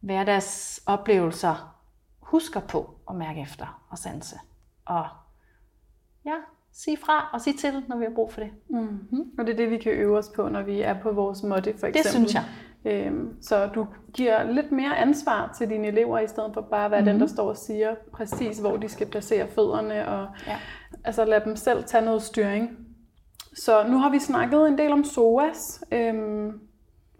[0.00, 1.76] hverdagsoplevelser
[2.20, 4.36] husker på at mærke efter og sanse.
[4.84, 5.06] Og
[6.26, 6.34] ja,
[6.72, 8.50] sige fra og sige til, når vi har brug for det.
[8.68, 9.30] Mm.
[9.38, 11.78] Og det er det, vi kan øve os på, når vi er på vores måtte,
[11.78, 12.02] for eksempel.
[12.02, 12.44] Det synes jeg.
[12.84, 16.90] Øhm, så du giver lidt mere ansvar til dine elever, i stedet for bare at
[16.90, 17.06] være mm.
[17.06, 20.56] den, der står og siger præcis, hvor de skal placere fødderne, og ja.
[21.04, 22.70] altså lade dem selv tage noget styring.
[23.56, 26.60] Så nu har vi snakket en del om SOAS, øhm,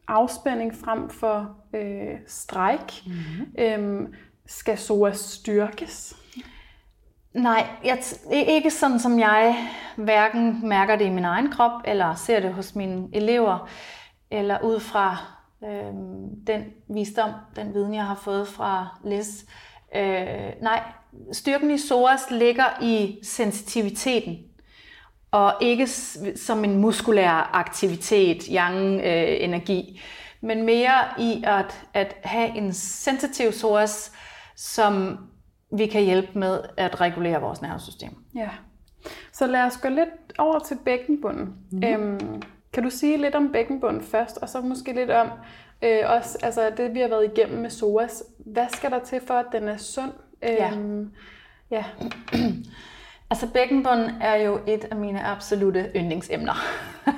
[0.08, 3.06] afspænding frem for øh, stræk.
[3.06, 3.62] Mm.
[3.64, 4.14] Øhm,
[4.46, 6.16] skal SOAS styrkes?
[7.32, 7.98] Nej, jeg
[8.30, 9.56] ikke sådan som jeg
[9.96, 13.68] hverken mærker det i min egen krop, eller ser det hos mine elever,
[14.30, 15.16] eller ud fra
[15.64, 15.92] øh,
[16.46, 19.44] den visdom, den viden, jeg har fået fra Liz.
[19.96, 20.82] Øh, nej,
[21.32, 24.38] styrken i SOAS ligger i sensitiviteten,
[25.30, 25.86] og ikke
[26.36, 30.00] som en muskulær aktivitet, yang øh, energi,
[30.40, 34.12] men mere i at, at have en sensitiv SOAS,
[34.56, 35.18] som
[35.76, 38.10] vi kan hjælpe med at regulere vores nervesystem.
[38.34, 38.48] Ja.
[39.32, 41.54] Så lad os gå lidt over til bækkenbunden.
[41.70, 41.84] Mm.
[41.84, 42.42] Øhm,
[42.74, 45.28] kan du sige lidt om bækkenbunden først, og så måske lidt om
[45.82, 48.22] øh, også, altså det, vi har været igennem med SOAS.
[48.38, 50.12] Hvad skal der til for, at den er sund?
[50.42, 51.10] Øhm,
[51.70, 51.76] ja.
[51.76, 51.84] ja.
[53.30, 56.54] altså bækkenbunden er jo et af mine absolute yndlingsemner.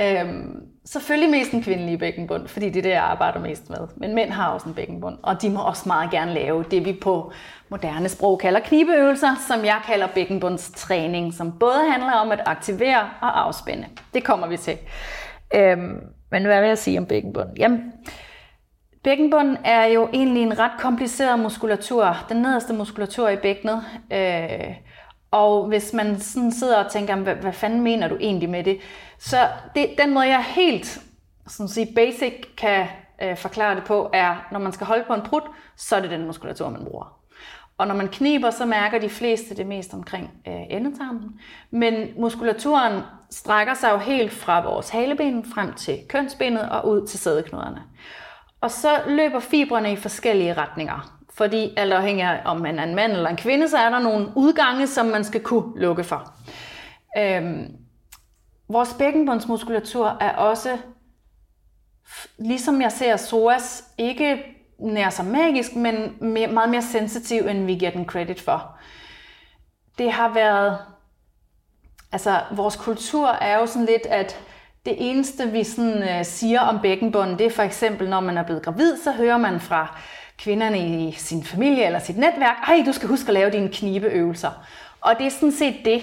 [0.00, 3.78] Øhm, selvfølgelig mest en kvindelig bækkenbund, fordi det er det, jeg arbejder mest med.
[3.96, 6.92] Men mænd har også en bækkenbund, og de må også meget gerne lave det, vi
[6.92, 7.32] på
[7.68, 13.46] moderne sprog kalder knibeøvelser, som jeg kalder bækkenbundstræning, som både handler om at aktivere og
[13.46, 13.86] afspænde.
[14.14, 14.78] Det kommer vi til.
[15.54, 16.00] Øhm,
[16.30, 17.56] men hvad vil jeg sige om bækkenbunden?
[17.56, 17.92] Jamen,
[19.04, 23.82] Bækkenbunden er jo egentlig en ret kompliceret muskulatur, den nederste muskulatur i bækkenet.
[24.12, 24.76] Øh,
[25.30, 28.78] og hvis man sådan sidder og tænker, hvad, hvad fanden mener du egentlig med det?
[29.18, 31.00] Så det, den måde, jeg helt
[31.46, 32.86] sådan at sige, basic kan
[33.22, 35.42] øh, forklare det på, er, når man skal holde på en prut,
[35.76, 37.16] så er det den muskulatur, man bruger.
[37.78, 41.40] Og når man kniber, så mærker de fleste det mest omkring øh, endetarmen.
[41.70, 47.18] Men muskulaturen strækker sig jo helt fra vores haleben frem til kønsbenet og ud til
[47.18, 47.82] sædeknuderne.
[48.60, 51.19] Og så løber fibrene i forskellige retninger.
[51.34, 53.98] Fordi alt afhængig af, om man er en mand eller en kvinde, så er der
[53.98, 56.32] nogle udgange, som man skal kunne lukke for.
[57.18, 57.76] Øhm,
[58.68, 60.78] vores bækkenbundsmuskulatur er også,
[62.38, 64.42] ligesom jeg ser psoas, ikke
[64.78, 68.76] nær så magisk, men mere, meget mere sensitiv, end vi giver den credit for.
[69.98, 70.78] Det har været,
[72.12, 74.40] altså vores kultur er jo sådan lidt, at
[74.86, 78.42] det eneste, vi sådan, øh, siger om bækkenbunden, det er for eksempel, når man er
[78.42, 79.98] blevet gravid, så hører man fra
[80.42, 84.50] kvinderne i sin familie eller sit netværk, ej, du skal huske at lave dine knibeøvelser.
[85.00, 86.02] Og det er sådan set det.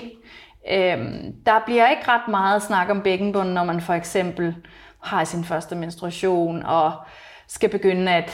[0.71, 4.55] Øhm, der bliver ikke ret meget snak om bækkenbunden, når man for eksempel
[4.99, 6.93] har sin første menstruation og
[7.47, 8.31] skal begynde at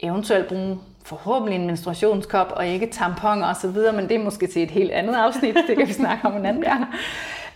[0.00, 4.70] eventuelt bruge forhåbentlig en menstruationskop og ikke tamponer osv., men det er måske til et
[4.70, 6.86] helt andet afsnit, det kan vi snakke om en anden gang.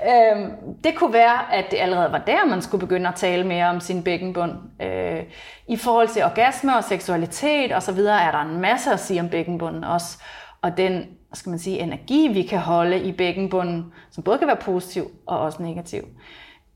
[0.06, 0.50] Øhm,
[0.84, 3.80] det kunne være, at det allerede var der, man skulle begynde at tale mere om
[3.80, 4.52] sin bækkenbund.
[4.82, 5.22] Øh,
[5.68, 7.98] I forhold til orgasme og seksualitet osv.
[7.98, 10.18] er der en masse at sige om bækkenbunden også.
[10.62, 14.56] Og den skal man sige, energi, vi kan holde i bækkenbunden, som både kan være
[14.56, 16.02] positiv og også negativ.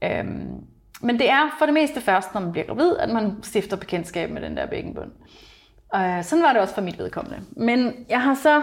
[0.05, 0.51] Øhm,
[1.01, 4.31] men det er for det meste først, når man bliver gravid, at man stifter bekendtskab
[4.31, 5.11] med den der bækkenbund.
[5.93, 7.41] Og øh, sådan var det også for mit vedkommende.
[7.57, 8.63] Men jeg har så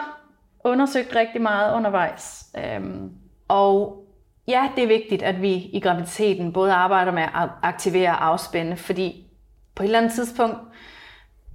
[0.64, 2.46] undersøgt rigtig meget undervejs.
[2.58, 3.12] Øhm,
[3.48, 4.04] og
[4.50, 8.76] ja, det er vigtigt, at vi i graviditeten både arbejder med at aktivere og afspænde,
[8.76, 9.26] fordi
[9.76, 10.58] på et eller andet tidspunkt,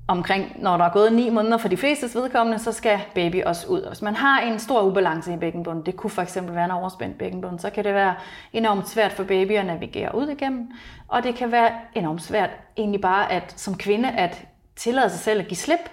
[0.08, 3.66] omkring, når der er gået 9 måneder for de fleste vedkommende, så skal baby også
[3.66, 3.80] ud.
[3.80, 6.70] Og hvis man har en stor ubalance i bækkenbunden, det kunne for eksempel være en
[6.70, 8.14] overspændt bækkenbund, så kan det være
[8.52, 10.70] enormt svært for baby at navigere ud igennem.
[11.08, 15.40] Og det kan være enormt svært egentlig bare at, som kvinde at tillade sig selv
[15.40, 15.90] at give slip.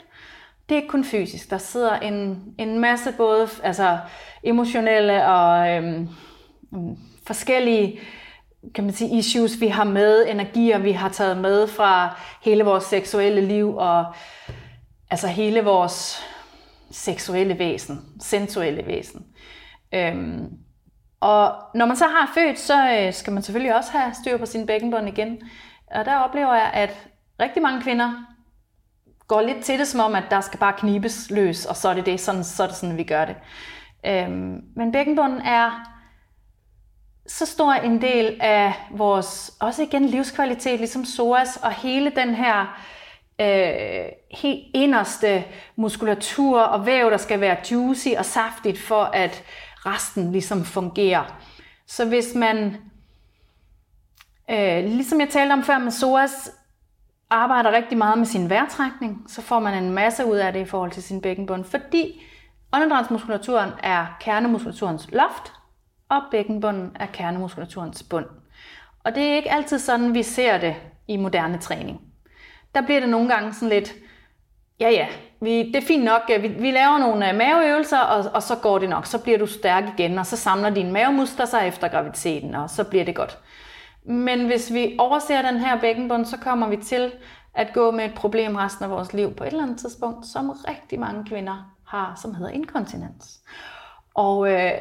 [0.69, 1.49] Det er ikke kun fysisk.
[1.49, 3.97] Der sidder en, en masse både altså
[4.43, 6.09] emotionelle og øhm,
[7.27, 7.99] forskellige
[8.75, 12.83] kan man sige, issues, vi har med, energier, vi har taget med fra hele vores
[12.83, 14.05] seksuelle liv og
[15.09, 16.27] altså hele vores
[16.91, 19.25] seksuelle væsen, sensuelle væsen.
[19.93, 20.49] Øhm,
[21.19, 24.45] og når man så har født, så øh, skal man selvfølgelig også have styr på
[24.45, 25.41] sin bækkenbund igen.
[25.95, 27.07] Og der oplever jeg, at
[27.39, 28.11] rigtig mange kvinder
[29.27, 31.93] går lidt til det, som om, at der skal bare knibes løs, og så er
[31.93, 33.35] det det, sådan, så er det sådan, vi gør det.
[34.05, 35.90] Øhm, men bækkenbunden er
[37.31, 42.79] så stor en del af vores, også igen livskvalitet, ligesom SOAS, og hele den her
[43.41, 45.43] øh, helt inderste
[45.75, 49.43] muskulatur og væv, der skal være juicy og saftigt, for at
[49.85, 51.23] resten ligesom fungerer.
[51.87, 52.77] Så hvis man,
[54.49, 56.51] øh, ligesom jeg talte om før med SOAS,
[57.29, 60.65] arbejder rigtig meget med sin vejrtrækning, så får man en masse ud af det i
[60.65, 62.21] forhold til sin bækkenbund, fordi
[62.73, 65.53] åndedrætsmuskulaturen er kernemuskulaturens loft,
[66.11, 68.25] og bækkenbunden er kernemuskulaturens bund.
[69.03, 70.75] Og det er ikke altid sådan, vi ser det
[71.07, 72.01] i moderne træning.
[72.75, 73.93] Der bliver det nogle gange sådan lidt,
[74.79, 75.07] ja ja,
[75.41, 78.79] vi, det er fint nok, vi, vi laver nogle øh, maveøvelser, og, og så går
[78.79, 79.05] det nok.
[79.05, 82.83] Så bliver du stærk igen, og så samler dine mavemuskler sig efter graviditeten, og så
[82.83, 83.39] bliver det godt.
[84.03, 87.11] Men hvis vi overser den her bækkenbund, så kommer vi til
[87.53, 90.49] at gå med et problem resten af vores liv på et eller andet tidspunkt, som
[90.49, 93.39] rigtig mange kvinder har, som hedder inkontinens.
[94.13, 94.71] Og øh,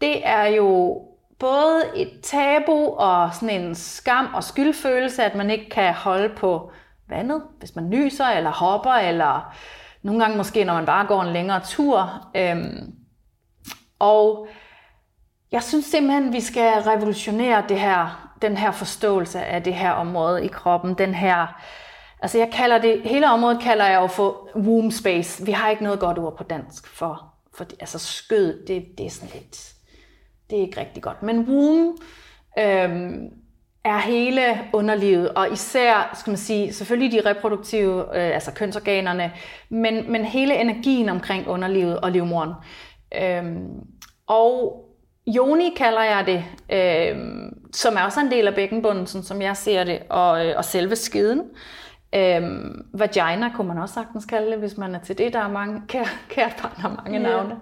[0.00, 1.02] det er jo
[1.38, 6.70] både et tabu og sådan en skam og skyldfølelse, at man ikke kan holde på
[7.08, 9.54] vandet, hvis man nyser eller hopper, eller
[10.02, 12.10] nogle gange måske, når man bare går en længere tur.
[12.36, 12.94] Øhm,
[13.98, 14.48] og
[15.52, 20.44] jeg synes simpelthen, vi skal revolutionere det her, den her forståelse af det her område
[20.44, 20.94] i kroppen.
[20.94, 21.60] Den her,
[22.22, 25.44] altså jeg kalder det, hele området kalder jeg jo for womb space.
[25.44, 29.10] Vi har ikke noget godt ord på dansk for, for altså skød, det, det er
[29.10, 29.73] sådan lidt,
[30.50, 31.22] det er ikke rigtig godt.
[31.22, 31.96] Men womb
[32.58, 33.30] øhm,
[33.84, 39.32] er hele underlivet, og især, skal man sige, selvfølgelig de reproduktive, øh, altså kønsorganerne,
[39.68, 42.52] men, men hele energien omkring underlivet og livmoren.
[43.22, 43.68] Øhm,
[44.26, 44.84] og
[45.26, 49.56] Joni kalder jeg det, øhm, som er også en del af bækkenbunden, sådan som jeg
[49.56, 51.42] ser det, og, øh, og selve skeden.
[52.14, 55.32] Øhm, vagina kunne man også sagtens kalde det, hvis man er til det.
[55.32, 57.22] Der er mange, kært, kært barn har mange yeah.
[57.22, 57.56] navne.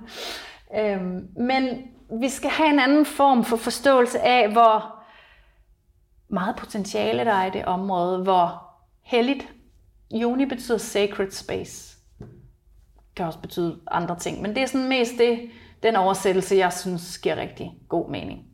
[0.78, 1.82] Øhm, men
[2.20, 5.02] vi skal have en anden form for forståelse af, hvor
[6.28, 8.62] meget potentiale der er i det område, hvor
[9.02, 9.48] helligt,
[10.10, 11.96] Joni betyder sacred space.
[12.18, 15.50] Det kan også betyde andre ting, men det er sådan mest det,
[15.82, 18.44] den oversættelse, jeg synes giver rigtig god mening.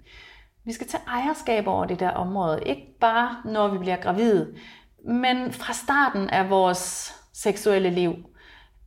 [0.64, 4.54] Vi skal tage ejerskab over det der område, ikke bare når vi bliver gravide,
[5.04, 8.14] men fra starten af vores seksuelle liv.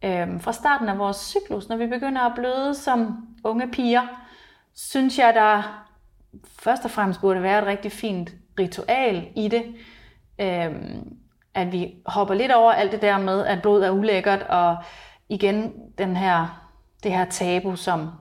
[0.04, 4.08] Øhm, fra starten af vores cyklus, når vi begynder at bløde som unge piger,
[4.76, 5.86] synes jeg, der
[6.60, 9.76] først og fremmest burde være et rigtig fint ritual i det.
[10.40, 11.18] Øhm,
[11.54, 14.78] at vi hopper lidt over alt det der med, at blod er ulækkert, og
[15.30, 16.68] igen den her,
[17.04, 18.12] det her tabu, som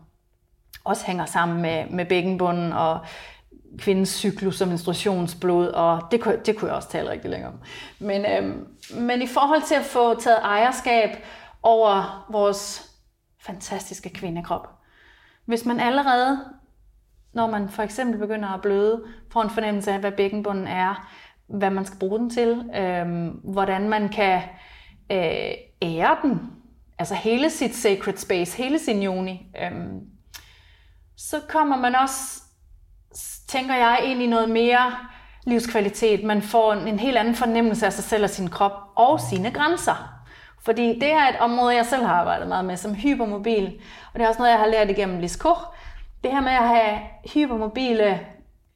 [0.84, 3.00] også hænger sammen med, med bækkenbunden og
[3.78, 7.54] kvindens cyklus og menstruationsblod, og det, kunne, det kunne jeg også tale rigtig længe om.
[7.98, 11.10] Men, øhm, men i forhold til at få taget ejerskab
[11.62, 12.90] over vores
[13.40, 14.79] fantastiske kvindekrop,
[15.50, 16.44] hvis man allerede,
[17.32, 21.10] når man for eksempel begynder at bløde, får en fornemmelse af, hvad bækkenbunden er,
[21.46, 24.42] hvad man skal bruge den til, øh, hvordan man kan
[25.12, 26.52] øh, ære den,
[26.98, 29.70] altså hele sit sacred space, hele sin juni, øh,
[31.16, 32.42] så kommer man også,
[33.48, 34.92] tænker jeg, ind i noget mere
[35.46, 36.24] livskvalitet.
[36.24, 39.50] Man får en, en helt anden fornemmelse af sig selv og sin krop og sine
[39.50, 40.19] grænser.
[40.64, 43.80] Fordi det er et område, jeg selv har arbejdet meget med som hypermobil,
[44.12, 45.74] og det er også noget, jeg har lært igennem Liskor.
[46.24, 46.98] Det her med at have
[47.34, 48.20] hypermobile,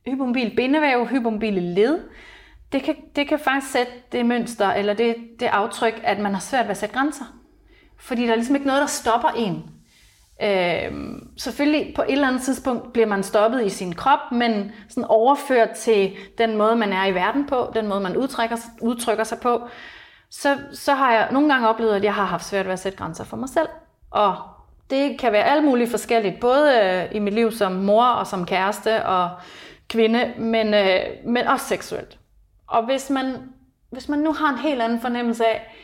[0.06, 2.00] hypermobil bindevæv, hypermobile led,
[2.72, 6.40] det kan, det kan faktisk sætte det mønster, eller det, det aftryk, at man har
[6.40, 7.24] svært ved at sætte grænser.
[7.98, 9.70] Fordi der er ligesom ikke noget, der stopper en.
[10.42, 10.92] Øh,
[11.36, 15.70] selvfølgelig på et eller andet tidspunkt bliver man stoppet i sin krop, men sådan overført
[15.70, 19.68] til den måde, man er i verden på, den måde, man udtrykker, udtrykker sig på,
[20.36, 22.98] så, så har jeg nogle gange oplevet, at jeg har haft svært ved at sætte
[22.98, 23.68] grænser for mig selv.
[24.10, 24.36] Og
[24.90, 28.46] det kan være alt muligt forskelligt, både øh, i mit liv som mor og som
[28.46, 29.30] kæreste og
[29.88, 32.18] kvinde, men, øh, men også seksuelt.
[32.66, 33.52] Og hvis man,
[33.90, 35.74] hvis man nu har en helt anden fornemmelse af,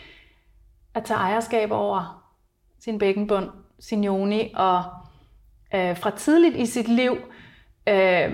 [0.94, 2.24] at tage ejerskab over
[2.80, 4.84] sin bækkenbund, sin joni, og
[5.74, 7.16] øh, fra tidligt i sit liv
[7.88, 8.32] øh,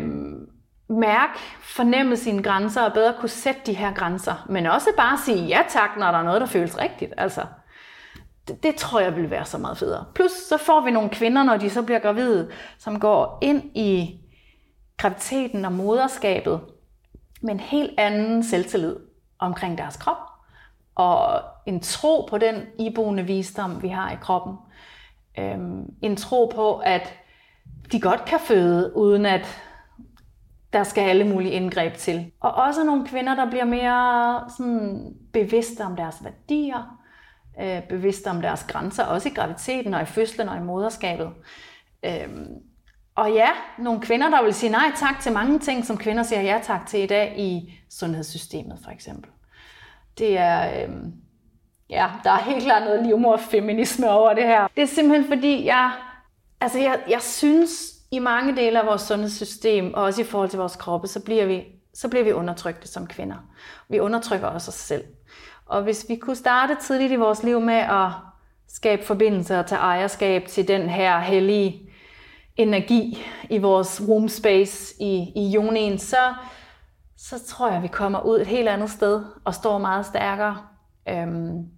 [0.88, 4.46] mærke, fornemme sine grænser og bedre kunne sætte de her grænser.
[4.48, 7.14] Men også bare sige ja tak, når der er noget, der føles rigtigt.
[7.16, 7.44] Altså,
[8.48, 10.04] det, det tror jeg vil være så meget federe.
[10.14, 14.20] Plus så får vi nogle kvinder, når de så bliver gravide, som går ind i
[14.96, 16.60] graviditeten og moderskabet
[17.42, 18.96] med en helt anden selvtillid
[19.38, 20.16] omkring deres krop,
[20.94, 24.56] og en tro på den iboende visdom, vi har i kroppen.
[25.38, 27.14] Øhm, en tro på, at
[27.92, 29.62] de godt kan føde, uden at
[30.76, 32.32] der skal alle mulige indgreb til.
[32.40, 36.98] Og også nogle kvinder, der bliver mere sådan, bevidste om deres værdier,
[37.60, 41.30] øh, bevidste om deres grænser, også i graviditeten og i fødslen og i moderskabet.
[42.04, 42.48] Øhm,
[43.14, 43.48] og ja,
[43.78, 46.86] nogle kvinder, der vil sige nej tak til mange ting, som kvinder siger ja tak
[46.86, 49.30] til i dag i sundhedssystemet for eksempel.
[50.18, 51.12] Det er, øhm,
[51.90, 54.68] ja, der er helt klart noget livmorfeminisme over det her.
[54.76, 55.92] Det er simpelthen fordi, jeg,
[56.60, 60.58] altså jeg, jeg synes, i mange dele af vores sundhedssystem, og også i forhold til
[60.58, 63.36] vores kroppe, så bliver vi, så bliver vi undertrykte som kvinder.
[63.88, 65.04] Vi undertrykker også os selv.
[65.66, 68.10] Og hvis vi kunne starte tidligt i vores liv med at
[68.68, 71.90] skabe forbindelse og tage ejerskab til den her hellige
[72.56, 73.18] energi
[73.50, 76.34] i vores room space i, i jonien, så,
[77.16, 80.58] så tror jeg, vi kommer ud et helt andet sted og står meget stærkere.
[81.08, 81.68] Øhm,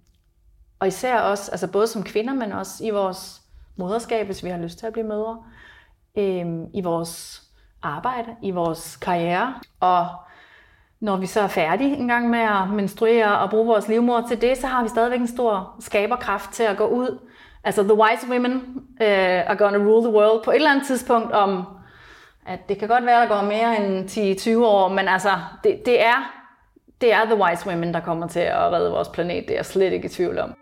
[0.79, 3.41] og især også, altså både som kvinder, men også i vores
[3.75, 5.43] moderskab, hvis vi har lyst til at blive mødre,
[6.17, 7.43] øh, i vores
[7.81, 9.53] arbejde, i vores karriere.
[9.79, 10.07] Og
[10.99, 14.41] når vi så er færdige en gang med at menstruere og bruge vores livmor til
[14.41, 17.19] det, så har vi stadigvæk en stor skaberkraft til at gå ud.
[17.63, 18.53] Altså the wise women
[19.01, 21.65] øh, are gonna rule the world på et eller andet tidspunkt om,
[22.45, 24.09] at det kan godt være, at der går mere end
[24.59, 25.29] 10-20 år, men altså,
[25.63, 26.31] det, det, er,
[27.01, 29.43] det er the wise women, der kommer til at redde vores planet.
[29.47, 30.53] Det er jeg slet ikke i tvivl om.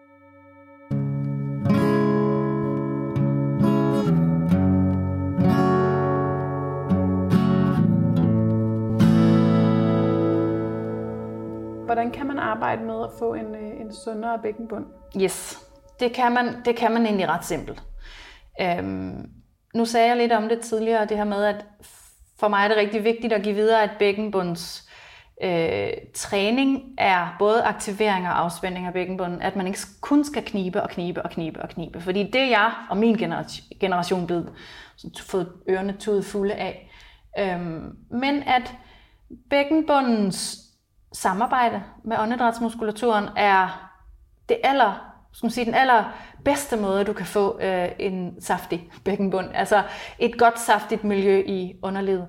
[12.08, 14.86] Hvordan kan man arbejde med at få en, øh, en sundere bækkenbund?
[15.22, 15.60] Yes,
[15.99, 17.84] det kan man, det kan man egentlig ret simpelt.
[18.62, 19.30] Øhm,
[19.74, 21.66] nu sagde jeg lidt om det tidligere, det her med, at
[22.39, 24.89] for mig er det rigtig vigtigt at give videre, at bækkenbunds
[25.43, 30.84] øh, træning er både aktivering og afspænding af bækkenbunden, at man ikke kun skal knibe
[30.84, 33.18] og knibe og knibe og knibe, fordi det er jeg og min
[33.80, 34.53] generation blevet
[35.20, 36.91] fået ørerne tudet fulde af.
[37.39, 38.74] Øhm, men at
[39.49, 40.66] bækkenbundens
[41.14, 43.89] samarbejde med åndedrætsmuskulaturen er
[44.49, 49.47] det aller, skal sige, den allerbedste måde, du kan få øh, en saftig bækkenbund.
[49.53, 49.84] Altså
[50.20, 52.28] et godt saftigt miljø i underlivet.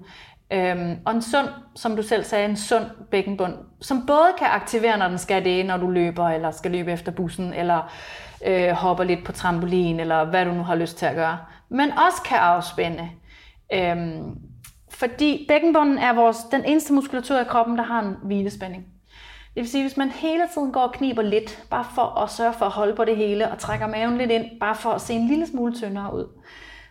[0.52, 4.98] Øhm, og en sund, som du selv sagde, en sund bækkenbund, som både kan aktivere,
[4.98, 7.92] når den skal det, når du løber, eller skal løbe efter bussen, eller
[8.46, 11.90] øh, hopper lidt på trampolin, eller hvad du nu har lyst til at gøre, men
[11.90, 13.10] også kan afspænde.
[13.72, 14.47] Øhm,
[14.98, 18.86] fordi bækkenbunden er vores, den eneste muskulatur i kroppen, der har en hvilespænding.
[19.54, 22.52] Det vil sige, hvis man hele tiden går og kniber lidt, bare for at sørge
[22.52, 25.14] for at holde på det hele, og trækker maven lidt ind, bare for at se
[25.14, 26.24] en lille smule tyndere ud,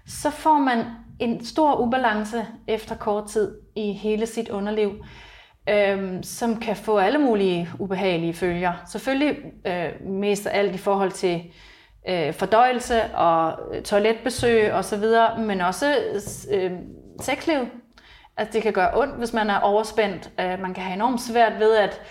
[0.08, 0.86] så får man
[1.20, 4.91] en stor ubalance efter kort tid i hele sit underliv,
[5.70, 8.74] øhm, som kan få alle mulige ubehagelige følger.
[8.89, 9.38] Selvfølgelig
[9.68, 11.41] øh, mest af alt i forhold til
[12.10, 15.03] øh, fordøjelse og øh, toiletbesøg osv.,
[15.38, 15.95] men også
[16.51, 16.72] øh, øh
[17.22, 17.68] sexliv
[18.38, 20.32] Altså det kan gøre ondt, hvis man er overspændt.
[20.40, 22.02] Øh, man kan have enormt svært ved at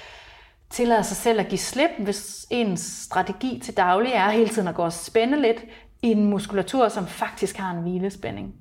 [0.70, 4.74] tillade sig selv at give slip, hvis ens strategi til daglig er hele tiden at
[4.74, 5.64] gå og spænde lidt
[6.03, 8.55] i en muskulatur, som faktisk har en hvilespænding.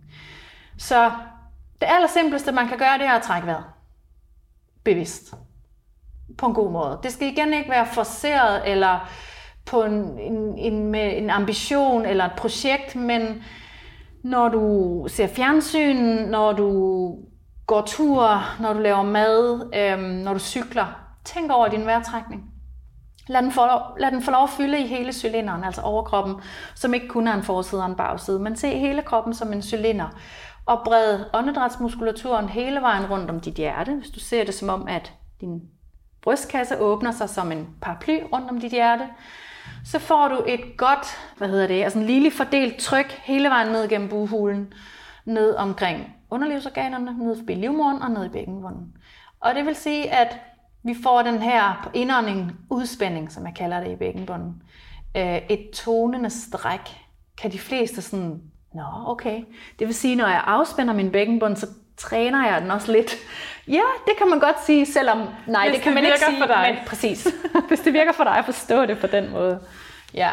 [0.78, 1.12] Så
[1.82, 3.64] det allersimpleste, man kan gøre, det er at trække vejret.
[4.84, 5.34] Bevidst.
[6.38, 7.00] På en god måde.
[7.04, 9.10] Det skal igen ikke være forceret eller
[9.66, 13.44] på en, en, en, med en ambition eller et projekt, men
[14.24, 15.96] når du ser fjernsyn,
[16.30, 16.70] når du
[17.66, 20.86] går tur, når du laver mad, øh, når du cykler.
[21.26, 22.52] Tænk over din vejrtrækning.
[23.28, 23.62] Lad den, få,
[24.00, 26.36] lad den få lov at fylde i hele cylinderen, altså overkroppen,
[26.76, 29.62] som ikke kun er en forside og en bagside, men se hele kroppen som en
[29.62, 30.08] cylinder.
[30.66, 34.88] Og bred åndedrætsmuskulaturen hele vejen rundt om dit hjerte, hvis du ser det som om,
[34.88, 35.62] at din
[36.22, 39.08] brystkasse åbner sig som en paraply rundt om dit hjerte,
[39.86, 43.72] så får du et godt, hvad hedder det, altså en lille fordelt tryk hele vejen
[43.72, 44.74] ned gennem buhulen,
[45.26, 48.94] ned omkring underlivsorganerne, ned forbi livmoderen og ned i bækkenbunden.
[49.40, 50.40] Og det vil sige, at
[50.84, 54.62] vi får den her indånding, udspænding, som jeg kalder det i bækkenbunden.
[55.18, 56.98] Øh, et tonende stræk
[57.42, 58.42] kan de fleste sådan,
[58.74, 59.44] nå okay.
[59.80, 61.68] Det vil sige, når jeg afspænder min bækkenbund, så
[61.98, 63.16] træner jeg den også lidt.
[63.68, 66.40] Ja, det kan man godt sige, selvom nej, Hvis det kan det man ikke sige.
[66.40, 66.76] for dig.
[66.76, 67.28] Men præcis.
[67.68, 69.60] Hvis det virker for dig at forstå det på den måde.
[70.14, 70.32] Ja.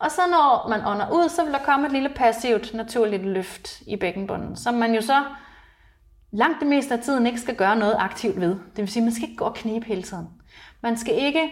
[0.00, 3.80] Og så når man ånder ud, så vil der komme et lille passivt, naturligt løft
[3.86, 5.24] i bækkenbunden, som man jo så
[6.32, 8.48] langt det meste af tiden ikke skal gøre noget aktivt ved.
[8.48, 10.28] Det vil sige, at man skal ikke gå og knibe hele tiden.
[10.82, 11.50] Man skal ikke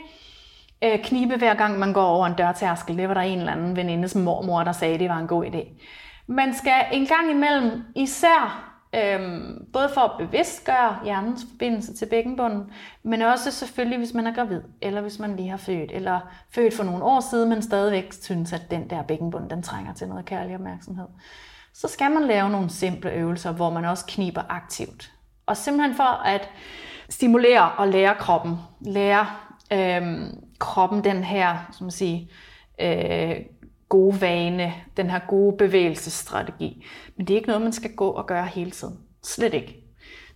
[0.85, 2.99] øh, knibe hver gang man går over en dørtærskel.
[2.99, 5.45] Det var der en eller anden venindes mormor, der sagde, at det var en god
[5.45, 5.83] idé.
[6.27, 12.73] Man skal en gang imellem især Øhm, både for at bevidstgøre hjernens forbindelse til bækkenbunden,
[13.03, 16.21] men også selvfølgelig, hvis man er gravid, eller hvis man lige har født, eller
[16.51, 20.09] født for nogle år siden, men stadigvæk synes, at den der bækkenbund, den trænger til
[20.09, 21.07] noget kærlig opmærksomhed.
[21.73, 25.13] Så skal man lave nogle simple øvelser, hvor man også kniber aktivt.
[25.47, 26.49] Og simpelthen for at
[27.09, 29.27] stimulere og lære kroppen, lære
[29.73, 32.27] øhm, kroppen den her, som man siger,
[32.81, 33.37] øh,
[33.89, 36.87] gode vane, den her gode bevægelsesstrategi.
[37.17, 38.99] Men det er ikke noget, man skal gå og gøre hele tiden.
[39.23, 39.85] Slet ikke.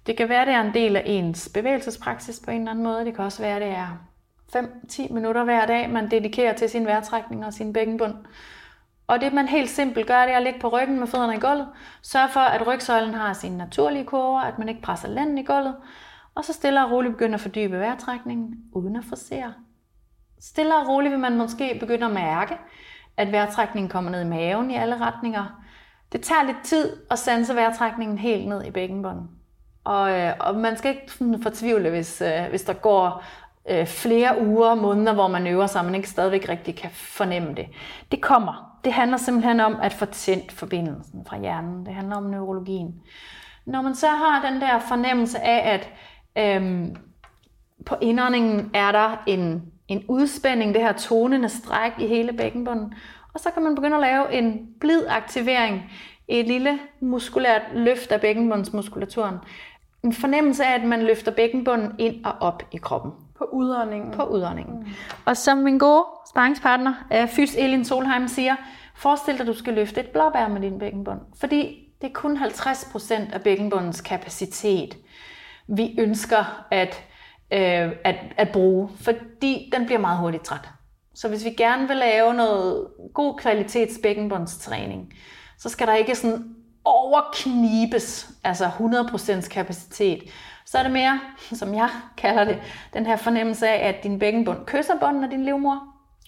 [0.07, 3.05] Det kan være, det er en del af ens bevægelsespraksis på en eller anden måde.
[3.05, 4.09] Det kan også være, det er
[4.57, 8.14] 5-10 minutter hver dag, man dedikerer til sin vejrtrækning og sin bækkenbund.
[9.07, 11.40] Og det, man helt simpelt gør, det er at ligge på ryggen med fødderne i
[11.40, 11.68] gulvet.
[12.03, 15.76] Sørg for, at rygsøjlen har sine naturlige kurver, at man ikke presser lænden i gulvet.
[16.34, 19.55] Og så stille og roligt begynde at fordybe vejrtrækningen, uden at forsere.
[20.40, 22.59] Stille og roligt vil man måske begynde at mærke,
[23.16, 25.62] at vejrtrækningen kommer ned i maven i alle retninger.
[26.12, 29.30] Det tager lidt tid at sanse vejrtrækningen helt ned i bækkenbunden.
[29.84, 33.24] Og, øh, og man skal ikke fortvivle, hvis, øh, hvis der går
[33.70, 37.54] øh, flere uger, måneder, hvor man øver sig, og man ikke stadigvæk rigtig kan fornemme
[37.54, 37.66] det.
[38.10, 38.78] Det kommer.
[38.84, 41.86] Det handler simpelthen om at få tændt forbindelsen fra hjernen.
[41.86, 42.94] Det handler om neurologien.
[43.66, 45.88] Når man så har den der fornemmelse af, at
[46.38, 46.96] øhm,
[47.86, 52.94] på indåndingen er der en en udspænding, det her tonende stræk i hele bækkenbunden.
[53.34, 55.90] Og så kan man begynde at lave en blid aktivering,
[56.28, 59.36] et lille muskulært løft af bækkenbundsmuskulaturen.
[60.04, 63.12] En fornemmelse af, at man løfter bækkenbunden ind og op i kroppen.
[63.38, 64.12] På udåndingen.
[64.12, 64.78] På udåndingen.
[64.78, 64.86] Mm.
[65.24, 68.56] Og som min gode sparringspartner, øh, Fys Elin Solheim, siger,
[68.94, 71.20] forestil dig, at du skal løfte et blåbær med din bækkenbund.
[71.40, 74.96] Fordi det er kun 50% af bækkenbundens kapacitet,
[75.68, 77.04] vi ønsker at
[77.53, 80.68] øh, at, at bruge, fordi den bliver meget hurtigt træt.
[81.14, 85.14] Så hvis vi gerne vil lave noget god kvalitets bækkenbåndstræning,
[85.59, 90.22] så skal der ikke sådan overknibes, altså 100% kapacitet.
[90.66, 91.20] Så er det mere,
[91.61, 92.59] som jeg kalder det,
[92.94, 95.82] den her fornemmelse af, at din bækkenbund kysser bunden af din livmor,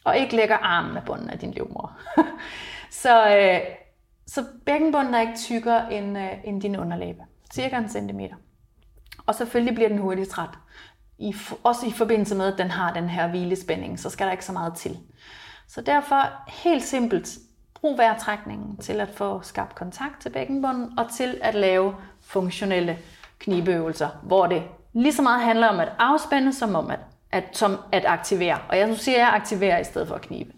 [0.04, 1.98] og ikke lægger armen af bunden af din livmor.
[3.02, 3.60] så, øh,
[4.26, 7.20] så bækkenbunden er ikke tykkere end, øh, end din underlæbe.
[7.54, 8.36] Cirka en centimeter.
[9.26, 10.50] Og selvfølgelig bliver den hurtigt træt
[11.18, 14.44] i, også i forbindelse med, at den har den her hvilespænding, så skal der ikke
[14.44, 14.98] så meget til.
[15.68, 17.38] Så derfor helt simpelt,
[17.74, 22.98] brug vejrtrækningen til at få skabt kontakt til bækkenbunden og til at lave funktionelle
[23.38, 24.62] knibeøvelser, hvor det
[24.92, 26.98] lige så meget handler om at afspænde, som om at,
[27.32, 28.58] at, som at aktivere.
[28.68, 30.52] Og jeg siger, at jeg aktiverer i stedet for at knibe.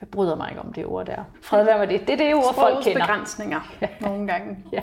[0.00, 1.24] Jeg bryder mig ikke om det ord der.
[1.42, 2.00] Fred være med det.
[2.00, 3.06] Det er det ord, folk kender.
[3.06, 3.60] begrænsninger
[4.00, 4.58] nogle gange.
[4.72, 4.80] ja.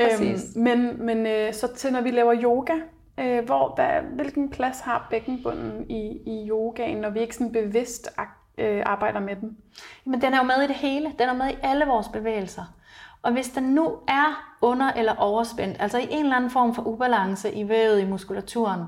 [0.00, 2.74] Øhm, men men øh, så til når vi laver yoga,
[3.22, 8.10] Øh, hvor, hvad, hvilken plads har bækkenbunden i, i yogaen, når vi ikke sådan bevidst
[8.58, 9.56] øh, arbejder med den?
[10.06, 11.12] Jamen, den er jo med i det hele.
[11.18, 12.64] Den er med i alle vores bevægelser.
[13.22, 16.82] Og hvis den nu er under- eller overspændt, altså i en eller anden form for
[16.82, 18.82] ubalance i vævet, i muskulaturen,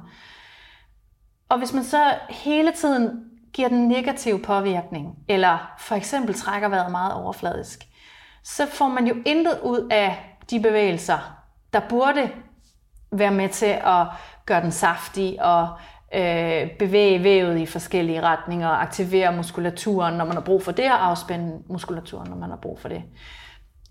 [1.48, 6.90] og hvis man så hele tiden giver den negativ påvirkning, eller for eksempel trækker vejret
[6.90, 7.78] meget overfladisk,
[8.42, 11.18] så får man jo intet ud af de bevægelser,
[11.72, 12.30] der burde
[13.12, 14.06] være med til at
[14.46, 15.68] gøre den saftig og
[16.14, 20.92] øh, bevæge vævet i forskellige retninger og aktivere muskulaturen, når man har brug for det,
[20.92, 23.02] og afspænde muskulaturen, når man har brug for det.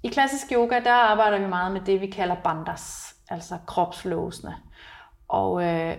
[0.03, 4.55] I klassisk yoga, der arbejder vi meget med det, vi kalder bandas, altså kropslåsende.
[5.27, 5.97] Og øh,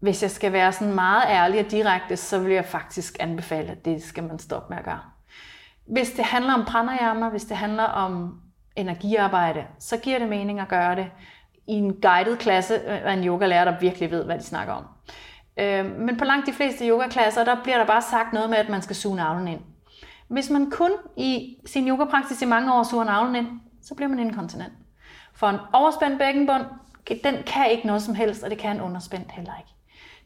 [0.00, 3.84] hvis jeg skal være sådan meget ærlig og direkte, så vil jeg faktisk anbefale, at
[3.84, 5.00] det skal man stoppe med at gøre.
[5.86, 8.40] Hvis det handler om pranayama, hvis det handler om
[8.76, 11.10] energiarbejde, så giver det mening at gøre det
[11.68, 14.84] i en guided klasse øh, af en yogalærer, der virkelig ved, hvad de snakker om.
[15.58, 18.68] Øh, men på langt de fleste yogaklasser, der bliver der bare sagt noget med, at
[18.68, 19.60] man skal suge navlen ind.
[20.28, 24.18] Hvis man kun i sin yogapraksis i mange år suger navlen ind, så bliver man
[24.18, 24.72] inkontinent.
[25.34, 26.64] For en overspændt bækkenbund,
[27.24, 29.70] den kan ikke noget som helst, og det kan en underspændt heller ikke.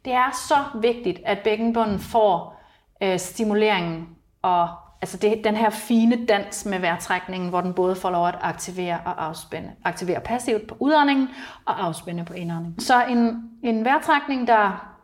[0.04, 2.60] Det er så vigtigt, at bækkenbunden får
[3.02, 4.08] øh, stimuleringen
[4.42, 4.68] og
[5.02, 9.00] altså det, den her fine dans med vejrtrækningen, hvor den både får lov at aktivere
[9.04, 9.70] og afspænde.
[9.84, 11.28] Aktivere passivt på udåndingen
[11.64, 12.80] og afspænde på indåndingen.
[12.80, 14.94] Så en, en vejrtrækning, der,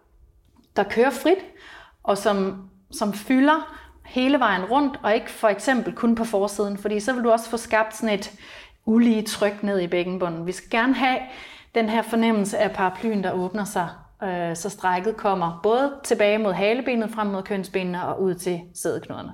[0.77, 1.39] der kører frit,
[2.03, 3.75] og som, som fylder
[4.05, 7.51] hele vejen rundt, og ikke for eksempel kun på forsiden, fordi så vil du også
[7.51, 8.33] få skabt sådan et
[8.87, 10.47] ulige tryk ned i bækkenbunden.
[10.47, 11.19] Vi skal gerne have
[11.75, 13.89] den her fornemmelse af paraplyen, der åbner sig
[14.23, 19.33] øh, så strækket kommer både tilbage mod halebenet, frem mod kønsbenene og ud til sædeknuderne.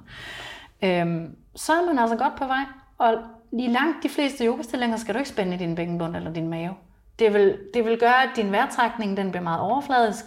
[0.84, 2.64] Øhm, så er man altså godt på vej.
[2.98, 3.14] Og
[3.52, 6.74] i langt de fleste yogastillinger skal du ikke spænde i din bækkenbund eller din mave.
[7.18, 10.24] Det vil, det vil gøre, at din vejrtrækning den bliver meget overfladisk,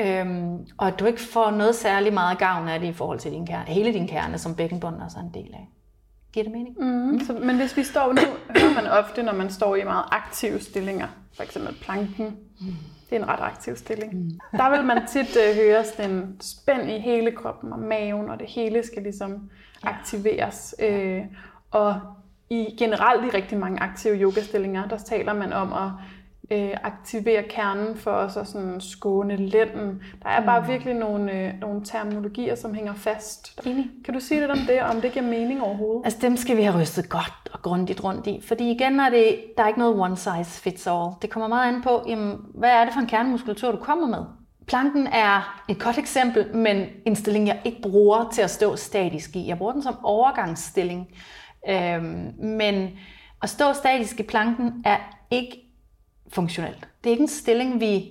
[0.00, 3.30] øhm, og at du ikke får noget særlig meget gavn af det i forhold til
[3.30, 5.68] din kerne, hele din kerne, som bækkenbunden også er en del af.
[6.32, 6.76] Giver det mening?
[6.80, 7.20] Mm.
[7.26, 8.20] Så, men hvis vi står nu,
[8.60, 11.06] hører man ofte, når man står i meget aktive stillinger,
[11.36, 12.66] for eksempel planken, mm.
[13.10, 14.14] Det er en ret aktiv stilling.
[14.14, 14.30] Mm.
[14.52, 18.38] Der vil man tit uh, høre sådan en spænd i hele kroppen og maven, og
[18.38, 19.50] det hele skal ligesom
[19.82, 20.74] aktiveres.
[20.78, 21.18] Ja.
[21.18, 21.24] Uh,
[21.70, 22.00] og
[22.50, 25.90] i generelt i rigtig mange aktive yogastillinger, der taler man om at
[26.50, 30.02] øh, aktivere kernen for os at sådan skåne lænden.
[30.22, 30.68] Der er bare mm.
[30.68, 33.60] virkelig nogle, øh, nogle terminologier, som hænger fast.
[33.66, 33.90] Enig.
[34.04, 36.02] Kan du sige lidt om det, om det giver mening overhovedet?
[36.04, 38.40] Altså dem skal vi have rystet godt og grundigt rundt i.
[38.48, 41.10] Fordi igen er det, der er ikke noget one size fits all.
[41.22, 44.24] Det kommer meget an på, jamen, hvad er det for en kernemuskulatur, du kommer med?
[44.66, 49.36] Planken er et godt eksempel, men en stilling, jeg ikke bruger til at stå statisk
[49.36, 49.48] i.
[49.48, 51.08] Jeg bruger den som overgangsstilling.
[51.68, 52.90] Øhm, men
[53.42, 54.96] at stå statisk i planken er
[55.30, 55.63] ikke
[56.34, 56.88] funktionelt.
[57.04, 58.10] Det er ikke en stilling, vi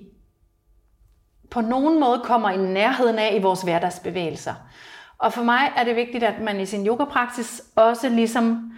[1.51, 4.53] på nogen måde kommer i nærheden af i vores hverdagsbevægelser.
[5.17, 8.74] Og for mig er det vigtigt, at man i sin yogapraksis også ligesom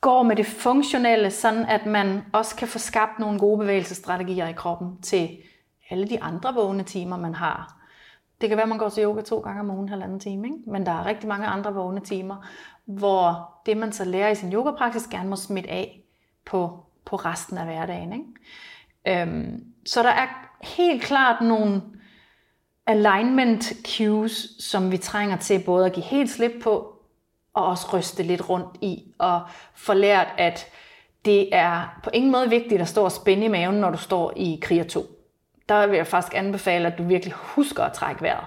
[0.00, 4.52] går med det funktionelle, sådan at man også kan få skabt nogle gode bevægelsesstrategier i
[4.52, 5.38] kroppen til
[5.90, 7.78] alle de andre vågne timer, man har.
[8.40, 10.70] Det kan være, at man går til yoga to gange om ugen, halvanden time, ikke?
[10.70, 12.46] men der er rigtig mange andre vågne timer,
[12.84, 16.02] hvor det, man så lærer i sin yogapraksis, gerne må smitte af
[16.44, 18.12] på, på resten af hverdagen.
[18.12, 18.24] Ikke?
[19.08, 20.26] Øhm, så der er
[20.62, 21.82] helt klart nogle
[22.86, 26.94] alignment cues, som vi trænger til både at give helt slip på,
[27.54, 29.40] og også ryste lidt rundt i, og
[29.74, 30.66] få lært, at
[31.24, 34.32] det er på ingen måde vigtigt at stå og spænde i maven, når du står
[34.36, 35.06] i kriger 2.
[35.68, 38.44] Der vil jeg faktisk anbefale, at du virkelig husker at trække vejret.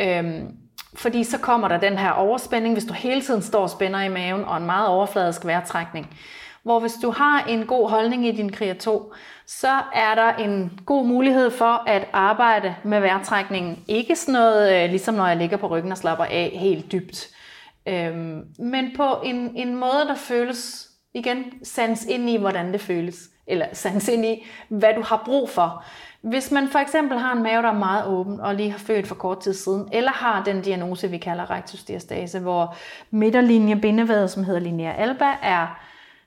[0.00, 0.56] Øhm,
[0.94, 4.08] fordi så kommer der den her overspænding, hvis du hele tiden står og spænder i
[4.08, 6.16] maven, og en meget overfladisk vejrtrækning.
[6.62, 9.12] Hvor hvis du har en god holdning i din kriger 2,
[9.48, 13.84] så er der en god mulighed for at arbejde med vejrtrækningen.
[13.86, 17.28] Ikke sådan noget, øh, ligesom når jeg ligger på ryggen og slapper af helt dybt.
[17.86, 23.16] Øhm, men på en, en måde, der føles, igen, sans ind i, hvordan det føles.
[23.46, 25.84] Eller sans ind i, hvad du har brug for.
[26.20, 29.06] Hvis man for eksempel har en mave, der er meget åben og lige har født
[29.06, 32.76] for kort tid siden, eller har den diagnose, vi kalder rectusdiastase, hvor
[33.10, 35.80] midterlinje bindevævet, som hedder linea alba, er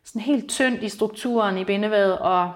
[0.04, 2.52] sådan helt tyndt i strukturen i bindevævet, og,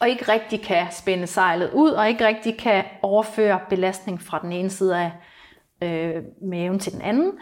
[0.00, 4.52] og ikke rigtig kan spænde sejlet ud, og ikke rigtig kan overføre belastning fra den
[4.52, 5.12] ene side af
[5.82, 7.32] øh, maven til den anden,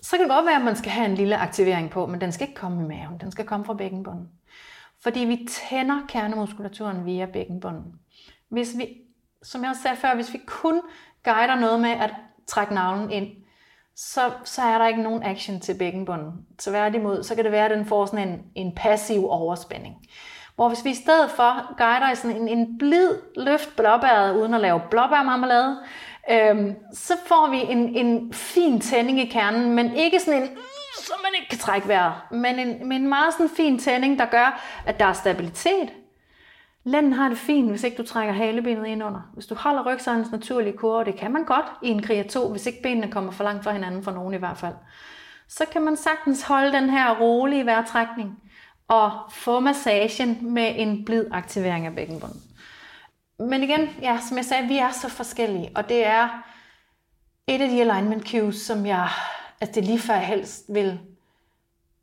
[0.00, 2.32] så kan det godt være, at man skal have en lille aktivering på, men den
[2.32, 4.28] skal ikke komme i maven, den skal komme fra bækkenbunden.
[5.02, 7.94] Fordi vi tænder kernemuskulaturen via bækkenbunden.
[8.48, 8.88] Hvis vi,
[9.42, 10.80] som jeg også sagde før, hvis vi kun
[11.24, 12.14] guider noget med at
[12.46, 13.26] trække navlen ind,
[13.96, 16.46] så, så er der ikke nogen action til bækkenbunden.
[16.58, 19.96] Tværtimod, så kan det være, at den får sådan en, en passiv overspænding.
[20.56, 24.54] Hvor hvis vi i stedet for guider i sådan en, en blid løft blåbæret, uden
[24.54, 25.78] at lave blåbærmarmelade,
[26.30, 30.48] øhm, så får vi en, en fin tænding i kernen, men ikke sådan en,
[30.98, 34.26] så man ikke kan trække vejret, men en, men en meget sådan fin tænding, der
[34.26, 35.90] gør, at der er stabilitet,
[36.86, 39.20] Lænden har det fint, hvis ikke du trækker halebenet ind under.
[39.34, 42.48] Hvis du holder rygsøjlens naturlige kurve, og det kan man godt i en kriger 2,
[42.48, 44.74] hvis ikke benene kommer for langt fra hinanden, for nogen i hvert fald,
[45.48, 48.38] så kan man sagtens holde den her rolige vejrtrækning
[48.88, 52.42] og få massagen med en blid aktivering af bækkenbunden.
[53.38, 56.28] Men igen, ja, som jeg sagde, vi er så forskellige, og det er
[57.46, 59.08] et af de alignment cues, som jeg,
[59.60, 61.00] altså det lige før jeg helst vil,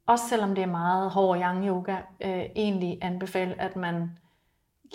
[0.08, 4.18] også selvom det er meget hård yang yoga, øh, egentlig anbefale, at man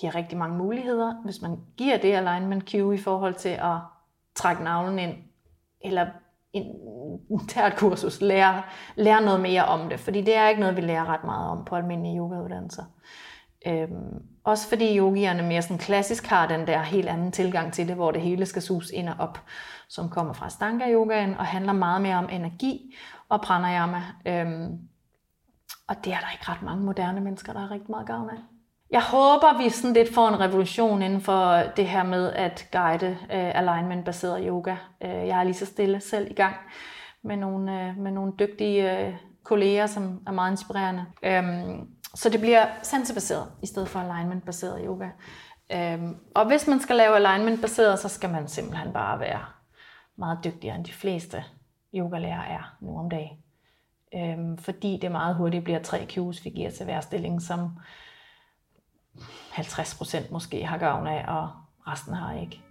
[0.00, 1.14] giver rigtig mange muligheder.
[1.24, 3.76] Hvis man giver det alignment cue i forhold til at
[4.34, 5.14] trække navlen ind,
[5.80, 6.06] eller
[7.48, 8.62] tage et kursus, lære,
[8.96, 11.64] lære noget mere om det, fordi det er ikke noget, vi lærer ret meget om
[11.64, 12.84] på almindelige yogauddannelser.
[13.66, 17.96] Øhm, også fordi yogierne mere sådan klassisk har den der helt anden tilgang til det,
[17.96, 19.40] hvor det hele skal sus ind og op,
[19.88, 22.94] som kommer fra Stanga yogaen og handler meget mere om energi
[23.28, 24.02] og pranayama.
[24.26, 24.78] Øhm,
[25.88, 28.57] og det er der ikke ret mange moderne mennesker, der har rigtig meget gavn af.
[28.90, 33.06] Jeg håber, vi sådan lidt får en revolution inden for det her med at guide
[33.06, 34.76] øh, uh, alignment-baseret yoga.
[35.00, 36.56] Uh, jeg er lige så stille selv i gang
[37.22, 41.04] med nogle, uh, med nogle dygtige uh, kolleger, som er meget inspirerende.
[41.26, 45.08] Um, så det bliver sansebaseret i stedet for alignment-baseret yoga.
[45.94, 49.40] Um, og hvis man skal lave alignment-baseret, så skal man simpelthen bare være
[50.16, 51.44] meget dygtigere end de fleste
[51.94, 53.36] yogalærer er nu om dagen.
[54.38, 57.70] Um, fordi det meget hurtigt bliver tre cues, vi giver til hver stilling, som
[59.50, 61.48] 50 procent måske har gavn af og
[61.86, 62.62] resten har ikke.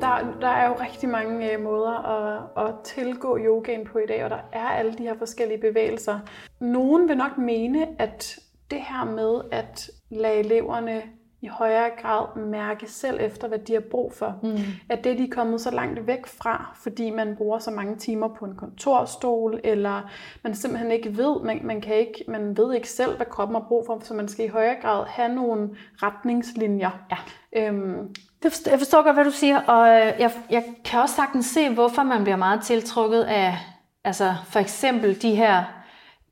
[0.00, 4.24] Der, der er jo rigtig mange øh, måder at, at tilgå yogaen på i dag,
[4.24, 6.20] og der er alle de her forskellige bevægelser.
[6.60, 8.38] Nogen vil nok mene, at
[8.70, 11.02] det her med at lade eleverne
[11.44, 14.38] i højere grad mærke selv efter, hvad de har brug for.
[14.42, 14.58] Mm.
[14.88, 18.28] At det de er kommet så langt væk fra, fordi man bruger så mange timer
[18.28, 20.10] på en kontorstol, eller
[20.42, 23.64] man simpelthen ikke ved, man, man, kan ikke, man ved ikke selv, hvad kroppen har
[23.68, 25.70] brug for, så man skal i højere grad have nogle
[26.02, 26.90] retningslinjer.
[27.10, 27.16] Ja.
[27.56, 31.46] Øhm, det jeg forstår godt, hvad du siger, og øh, jeg, jeg kan også sagtens
[31.46, 33.58] se, hvorfor man bliver meget tiltrukket af
[34.04, 35.64] altså for eksempel de her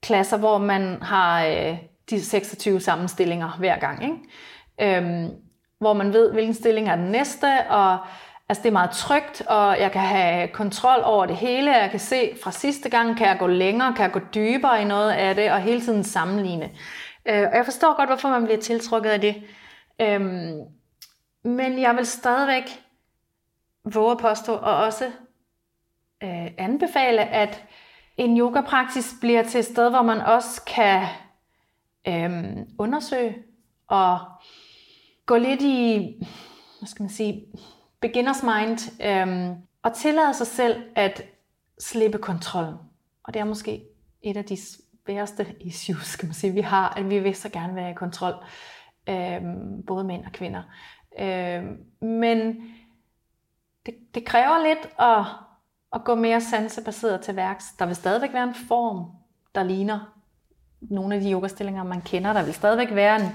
[0.03, 1.77] klasser, hvor man har øh,
[2.11, 4.03] de 26 sammenstillinger hver gang.
[4.03, 4.17] Ikke?
[4.81, 5.31] Øhm,
[5.79, 7.99] hvor man ved, hvilken stilling er den næste, og
[8.49, 11.77] altså, det er meget trygt, og jeg kan have kontrol over det hele.
[11.77, 14.85] Jeg kan se fra sidste gang, kan jeg gå længere, kan jeg gå dybere i
[14.85, 16.71] noget af det, og hele tiden sammenligne.
[17.27, 19.43] Øh, og jeg forstår godt, hvorfor man bliver tiltrukket af det.
[20.01, 20.61] Øhm,
[21.45, 22.83] men jeg vil stadigvæk
[23.85, 25.05] våge at påstå, og også
[26.23, 27.65] øh, anbefale, at
[28.17, 31.03] en yogapraksis bliver til et sted, hvor man også kan
[32.09, 33.37] øh, undersøge
[33.89, 34.19] og
[35.27, 36.17] gå lidt i,
[36.79, 37.47] hvad skal man sige,
[38.01, 41.23] beginners mind, øhm, og tillade sig selv at
[41.81, 42.75] slippe kontrollen.
[43.25, 43.85] Og det er måske
[44.23, 44.57] et af de
[45.07, 48.35] sværeste issues, skal man sige, vi har, at vi vil så gerne være i kontrol,
[49.09, 50.63] øhm, både mænd og kvinder.
[51.19, 52.57] Øhm, men
[53.87, 55.25] det, det kræver lidt at,
[55.93, 57.65] at gå mere sansebaseret til værks.
[57.79, 59.11] Der vil stadigvæk være en form,
[59.55, 60.19] der ligner
[60.81, 62.33] nogle af de yogastillinger, man kender.
[62.33, 63.29] Der vil stadigvæk være en,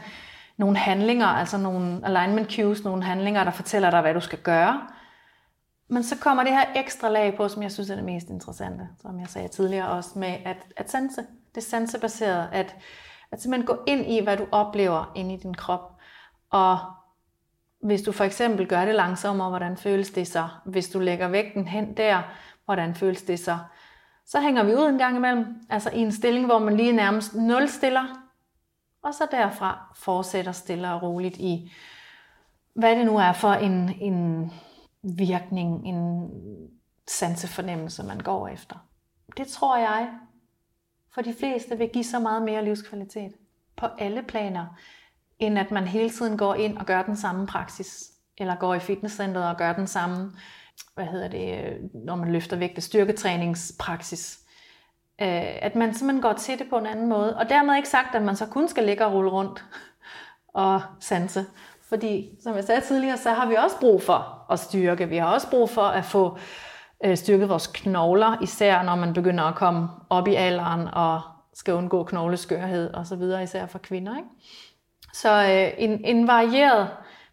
[0.58, 4.82] nogle handlinger, altså nogle alignment cues, nogle handlinger, der fortæller dig, hvad du skal gøre.
[5.90, 8.88] Men så kommer det her ekstra lag på, som jeg synes er det mest interessante,
[9.02, 11.22] som jeg sagde tidligere også, med at, at sanse.
[11.56, 12.76] Det er sansebaseret, at,
[13.32, 15.98] at simpelthen gå ind i, hvad du oplever inde i din krop.
[16.50, 16.80] Og
[17.84, 20.48] hvis du for eksempel gør det langsommere, hvordan føles det så?
[20.66, 22.22] Hvis du lægger vægten hen der,
[22.66, 23.58] hvordan føles det så?
[24.26, 27.36] Så hænger vi ud en gang imellem, altså i en stilling, hvor man lige nærmest
[27.36, 28.27] nulstiller
[29.08, 31.72] og så derfra fortsætter stille og roligt i,
[32.74, 34.52] hvad det nu er for en, en
[35.04, 36.30] virkning, en
[37.08, 38.76] sansefornemmelse, man går efter.
[39.38, 40.10] Det tror jeg,
[41.14, 43.32] for de fleste vil give så meget mere livskvalitet
[43.76, 44.66] på alle planer,
[45.40, 48.80] end at man hele tiden går ind og gør den samme praksis, eller går i
[48.80, 50.32] fitnesscenteret og gør den samme,
[50.96, 54.40] hvad hedder det, når man løfter vægte, styrketræningspraksis.
[55.22, 57.38] Øh, at man simpelthen går til det på en anden måde.
[57.38, 59.66] Og dermed ikke sagt, at man så kun skal ligge og rulle rundt
[60.54, 61.46] og sanse.
[61.90, 65.10] Fordi, som jeg sagde tidligere, så har vi også brug for at styrke.
[65.10, 66.38] Vi har også brug for at få
[67.06, 71.22] øh, styrket vores knogler, især når man begynder at komme op i alderen og
[71.54, 74.18] skal undgå knogleskørhed osv., så især for kvinder.
[74.18, 74.30] Ikke?
[75.14, 76.90] Så øh, en, en varieret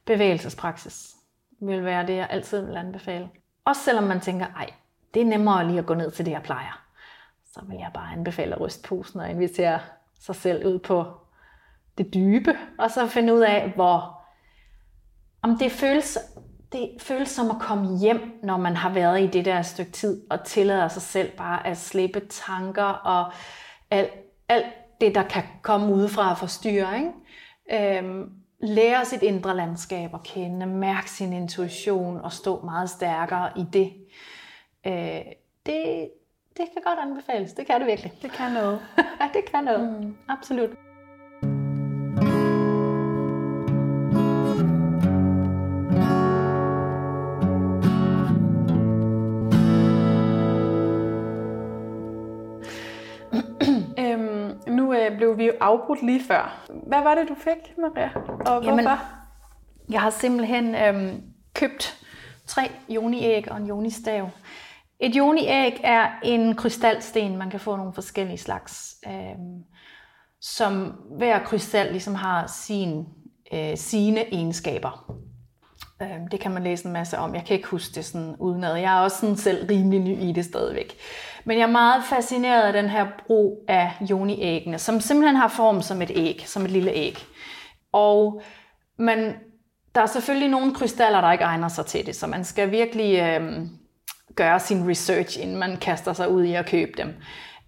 [0.06, 1.14] bevægelsespraksis
[1.60, 3.28] vil være det, jeg altid vil anbefale.
[3.64, 4.70] Også selvom man tænker, ej,
[5.14, 6.83] det er nemmere lige at gå ned til det, jeg plejer
[7.54, 9.80] så vil jeg bare anbefale at ryste posen og invitere
[10.20, 11.04] sig selv ud på
[11.98, 14.22] det dybe, og så finde ud af, hvor
[15.42, 16.18] om det føles,
[16.72, 20.22] det føles som at komme hjem, når man har været i det der stykke tid,
[20.30, 23.32] og tillader sig selv bare at slippe tanker og
[23.90, 24.10] alt,
[24.48, 24.66] alt
[25.00, 26.96] det, der kan komme udefra og forstyrre.
[26.98, 27.98] Ikke?
[27.98, 33.64] Øhm, lære sit indre landskab at kende, mærke sin intuition og stå meget stærkere i
[33.72, 33.92] det.
[34.86, 35.22] Øh,
[35.66, 36.10] det,
[36.56, 37.52] det kan godt anbefales.
[37.52, 38.12] Det kan det virkelig.
[38.22, 38.80] Det kan noget.
[39.20, 40.02] ja, det kan noget.
[40.02, 40.16] Mm.
[40.28, 40.70] Absolut.
[53.98, 56.66] øhm, nu øh, blev vi jo afbrudt lige før.
[56.86, 58.10] Hvad var det, du fik, Maria?
[58.46, 59.04] Og Jamen, hvorfor?
[59.90, 61.22] Jeg har simpelthen øhm,
[61.54, 62.04] købt
[62.46, 64.30] tre joni-æg og en joni-stav.
[65.00, 69.36] Et joniæg er en krystalsten, man kan få nogle forskellige slags, øh,
[70.40, 73.06] som hver krystal ligesom har sin,
[73.52, 75.14] øh, sine egenskaber.
[76.02, 77.34] Øh, det kan man læse en masse om.
[77.34, 78.76] Jeg kan ikke huske det sådan udenad.
[78.76, 80.94] Jeg er også sådan selv rimelig ny i det stadigvæk.
[81.44, 85.82] Men jeg er meget fascineret af den her brug af joniæggene, som simpelthen har form
[85.82, 87.18] som et æg, som et lille æg.
[87.92, 88.42] Og
[88.98, 89.34] man,
[89.94, 93.18] der er selvfølgelig nogle krystaller, der ikke egner sig til det, så man skal virkelig...
[93.18, 93.66] Øh,
[94.36, 97.14] gøre sin research, inden man kaster sig ud i at købe dem.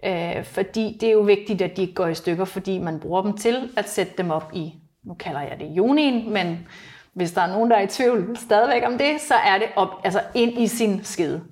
[0.05, 3.23] Øh, fordi det er jo vigtigt, at de ikke går i stykker, fordi man bruger
[3.23, 6.67] dem til at sætte dem op i, nu kalder jeg det jonien, men
[7.13, 9.89] hvis der er nogen, der er i tvivl stadigvæk om det, så er det op,
[10.05, 11.43] altså ind i sin skede.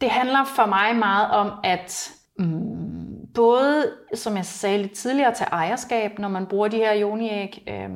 [0.00, 5.38] det handler for mig meget om, at mm, både, som jeg sagde lidt tidligere, til
[5.38, 7.64] tage ejerskab, når man bruger de her joniæg.
[7.68, 7.90] øh,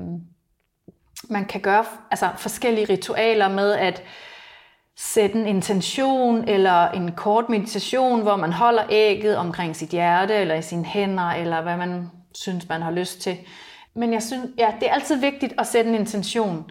[1.29, 4.03] man kan gøre altså, forskellige ritualer med at
[5.03, 10.55] sætte en intention eller en kort meditation, hvor man holder ægget omkring sit hjerte eller
[10.55, 13.39] i sine hænder, eller hvad man synes, man har lyst til.
[13.95, 16.71] Men jeg synes, ja, det er altid vigtigt at sætte en intention.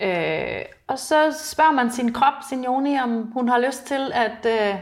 [0.00, 4.46] Øh, og så spørger man sin krop, sin joni, om hun har lyst til at,
[4.46, 4.76] øh,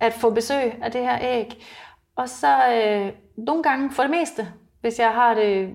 [0.00, 1.64] at få besøg af det her æg.
[2.16, 4.48] Og så øh, nogle gange, for det meste,
[4.80, 5.74] hvis jeg har det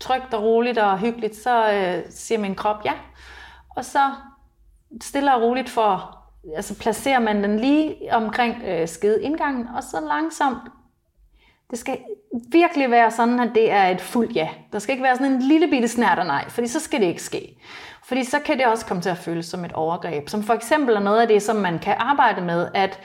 [0.00, 2.92] trygt og roligt og hyggeligt, så øh, siger min krop ja.
[3.76, 4.10] Og så
[5.02, 6.18] stille og roligt for,
[6.56, 10.58] altså placerer man den lige omkring øh, skedeindgangen, og så langsomt
[11.70, 11.98] det skal
[12.52, 14.48] virkelig være sådan, at det er et fuldt ja.
[14.72, 17.22] Der skal ikke være sådan en lille bitte snærter nej, fordi så skal det ikke
[17.22, 17.56] ske.
[18.04, 20.94] Fordi så kan det også komme til at føles som et overgreb, som for eksempel
[20.94, 23.00] er noget af det, som man kan arbejde med, at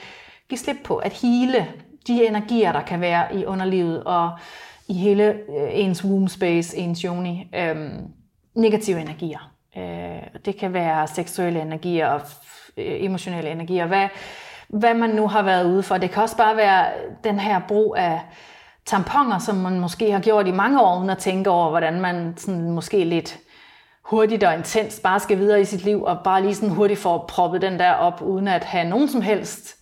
[0.48, 1.68] give slip på, at hele
[2.06, 4.30] de energier, der kan være i underlivet og
[4.88, 8.06] i hele øh, ens womb space, ens yoni, øhm,
[8.54, 9.52] negative energier.
[9.76, 12.20] Øh, det kan være seksuelle energier og
[12.76, 14.08] øh, emotionelle energier, hvad,
[14.68, 15.98] hvad man nu har været ude for.
[15.98, 16.86] Det kan også bare være
[17.24, 18.20] den her brug af
[18.86, 22.34] tamponer, som man måske har gjort i mange år, uden at tænke over, hvordan man
[22.36, 23.38] sådan måske lidt
[24.04, 27.24] hurtigt og intens bare skal videre i sit liv, og bare lige sådan hurtigt får
[27.28, 29.76] proppet den der op, uden at have nogen som helst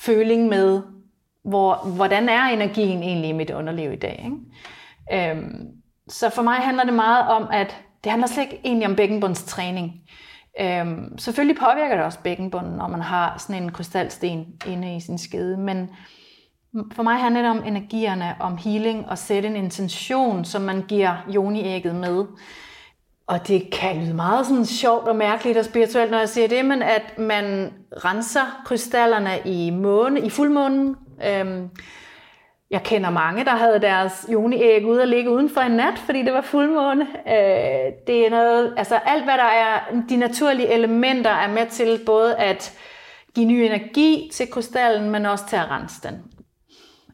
[0.00, 0.82] føling med,
[1.44, 4.24] hvor, hvordan er energien egentlig i mit underliv i dag.
[4.24, 5.30] Ikke?
[5.30, 5.66] Øhm,
[6.08, 9.92] så for mig handler det meget om, at det handler slet ikke egentlig om bækkenbundstræning.
[10.60, 15.18] Øhm, selvfølgelig påvirker det også bækkenbunden, når man har sådan en krystalsten inde i sin
[15.18, 15.90] skede, men
[16.92, 21.16] for mig handler det om energierne, om healing og sætte en intention, som man giver
[21.28, 22.24] joniægget med.
[23.26, 26.64] Og det kan lyde meget sådan sjovt og mærkeligt og spirituelt, når jeg siger det,
[26.64, 27.72] men at man
[28.04, 30.96] renser krystallerne i måne, i fuldmånen.
[31.26, 31.68] Øhm,
[32.74, 36.22] jeg kender mange, der havde deres juniæg ude og ligge uden for en nat, fordi
[36.22, 37.06] det var fuldmåne.
[37.26, 42.00] Øh, det er noget, altså alt hvad der er, de naturlige elementer er med til
[42.06, 42.78] både at
[43.34, 46.22] give ny energi til krystallen, men også til at rense den.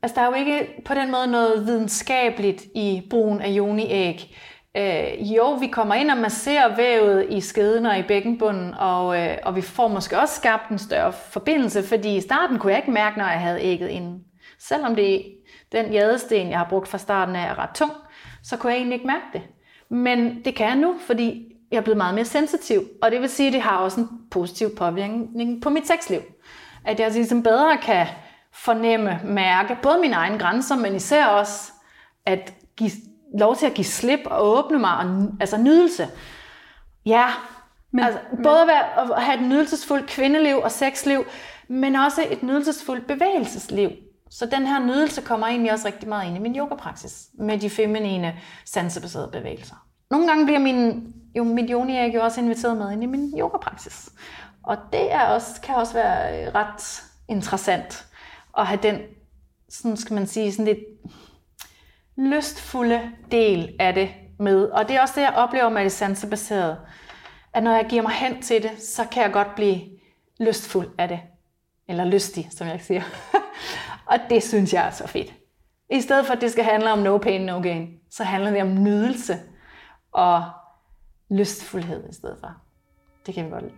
[0.02, 4.36] Altså, der er jo ikke på den måde noget videnskabeligt i brugen af joniæg.
[4.76, 9.36] Øh, jo, vi kommer ind og masserer vævet i skeden og i bækkenbunden, og, øh,
[9.42, 12.90] og vi får måske også skabt en større forbindelse, fordi i starten kunne jeg ikke
[12.90, 14.24] mærke, når jeg havde ægget inden.
[14.58, 15.22] Selvom det
[15.72, 17.92] den jadesten, jeg har brugt fra starten af, er ret tung,
[18.42, 19.42] så kunne jeg egentlig ikke mærke det.
[19.88, 23.28] Men det kan jeg nu, fordi jeg er blevet meget mere sensitiv, og det vil
[23.28, 26.20] sige, at det har også en positiv påvirkning på mit sexliv.
[26.84, 28.06] At jeg ligesom bedre kan
[28.52, 31.72] fornemme, mærke både mine egne grænser, men især også
[32.26, 32.90] at give
[33.38, 36.08] lov til at give slip og åbne mig, og, altså nydelse.
[37.06, 37.26] Ja,
[37.90, 38.42] men, altså, men...
[38.42, 41.24] både at, have et nydelsesfuldt kvindeliv og sexliv,
[41.68, 43.90] men også et nydelsesfuldt bevægelsesliv.
[44.30, 47.70] Så den her nydelse kommer egentlig også rigtig meget ind i min yogapraksis, med de
[47.70, 49.86] feminine, sansebaserede bevægelser.
[50.10, 54.10] Nogle gange bliver min, jo, mit yoni jo også inviteret med ind i min yogapraksis.
[54.62, 58.06] Og det er også, kan også være øh, ret interessant
[58.58, 59.00] at have den,
[59.68, 60.78] sådan skal man sige, sådan lidt
[62.16, 64.64] lystfulde del af det med.
[64.64, 66.78] Og det er også det, jeg oplever med det sansebaserede.
[67.52, 69.80] At når jeg giver mig hen til det, så kan jeg godt blive
[70.40, 71.20] lystfuld af det.
[71.88, 73.02] Eller lystig, som jeg siger.
[74.10, 75.34] og det synes jeg er så fedt.
[75.90, 78.62] I stedet for, at det skal handle om no pain, no gain, så handler det
[78.62, 79.34] om nydelse
[80.12, 80.44] og
[81.30, 82.50] lystfuldhed i stedet for.
[83.26, 83.74] Det kan vi godt lide.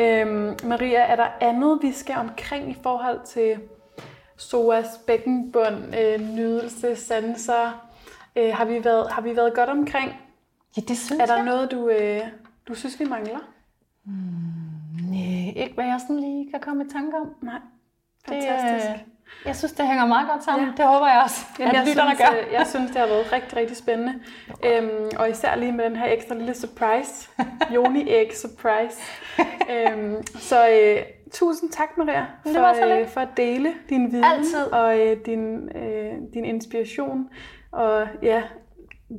[0.00, 3.60] Øhm, Maria, er der andet, vi skal omkring i forhold til
[4.38, 7.88] SOAS, bækkenbund, øh, nydelse, sanser?
[8.36, 10.12] Øh, har, vi været, har vi været godt omkring?
[10.76, 11.44] Ja, det synes Er der jeg.
[11.44, 12.20] noget, du, øh,
[12.68, 13.38] du synes, vi mangler?
[14.04, 14.12] Mm,
[15.10, 17.34] nej, ikke hvad jeg sådan lige kan komme i tanke om.
[17.42, 17.58] Nej,
[18.28, 18.88] fantastisk.
[18.88, 19.00] Det, øh,
[19.44, 20.68] jeg synes, det hænger meget godt sammen.
[20.68, 20.74] Ja.
[20.76, 22.38] Det håber jeg også, Jamen, at jeg lytterne synes, gør.
[22.46, 24.14] Øh, jeg synes, det har været rigtig, rigtig spændende.
[24.64, 27.28] Øhm, og især lige med den her ekstra lille surprise.
[27.74, 28.98] Joni Egg surprise.
[29.70, 31.02] øhm, så øh,
[31.32, 34.72] tusind tak, Maria, for, det var så øh, for at dele din viden Altid.
[34.72, 37.28] og øh, din, øh, din inspiration.
[37.72, 38.42] Og ja,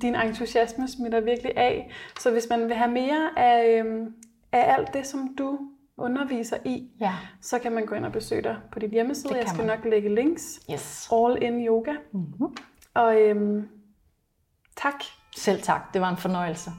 [0.01, 1.91] din entusiasme smitter virkelig af.
[2.19, 4.07] Så hvis man vil have mere af, øh,
[4.51, 5.59] af alt det, som du
[5.97, 7.13] underviser i, ja.
[7.41, 9.37] så kan man gå ind og besøge dig på dit hjemmeside.
[9.37, 9.77] Jeg skal man.
[9.77, 10.59] nok lægge links.
[10.71, 11.09] Yes.
[11.13, 11.93] All in Yoga.
[12.11, 12.57] Mm-hmm.
[12.93, 13.67] Og øhm,
[14.77, 15.03] tak.
[15.35, 15.93] Selv tak.
[15.93, 16.71] Det var en fornøjelse.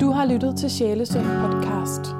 [0.00, 2.16] Du har lyttet til Sjælesund podcast.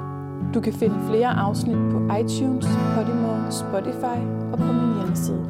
[0.53, 4.19] Du kan finde flere afsnit på iTunes, Podimo, Spotify
[4.51, 5.45] og på min hjemmeside.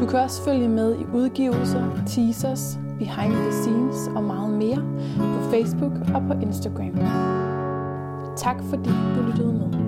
[0.00, 4.82] Du kan også følge med i udgivelser, teasers, behind the scenes og meget mere
[5.18, 6.98] på Facebook og på Instagram.
[8.36, 9.83] Tak fordi du lyttede med.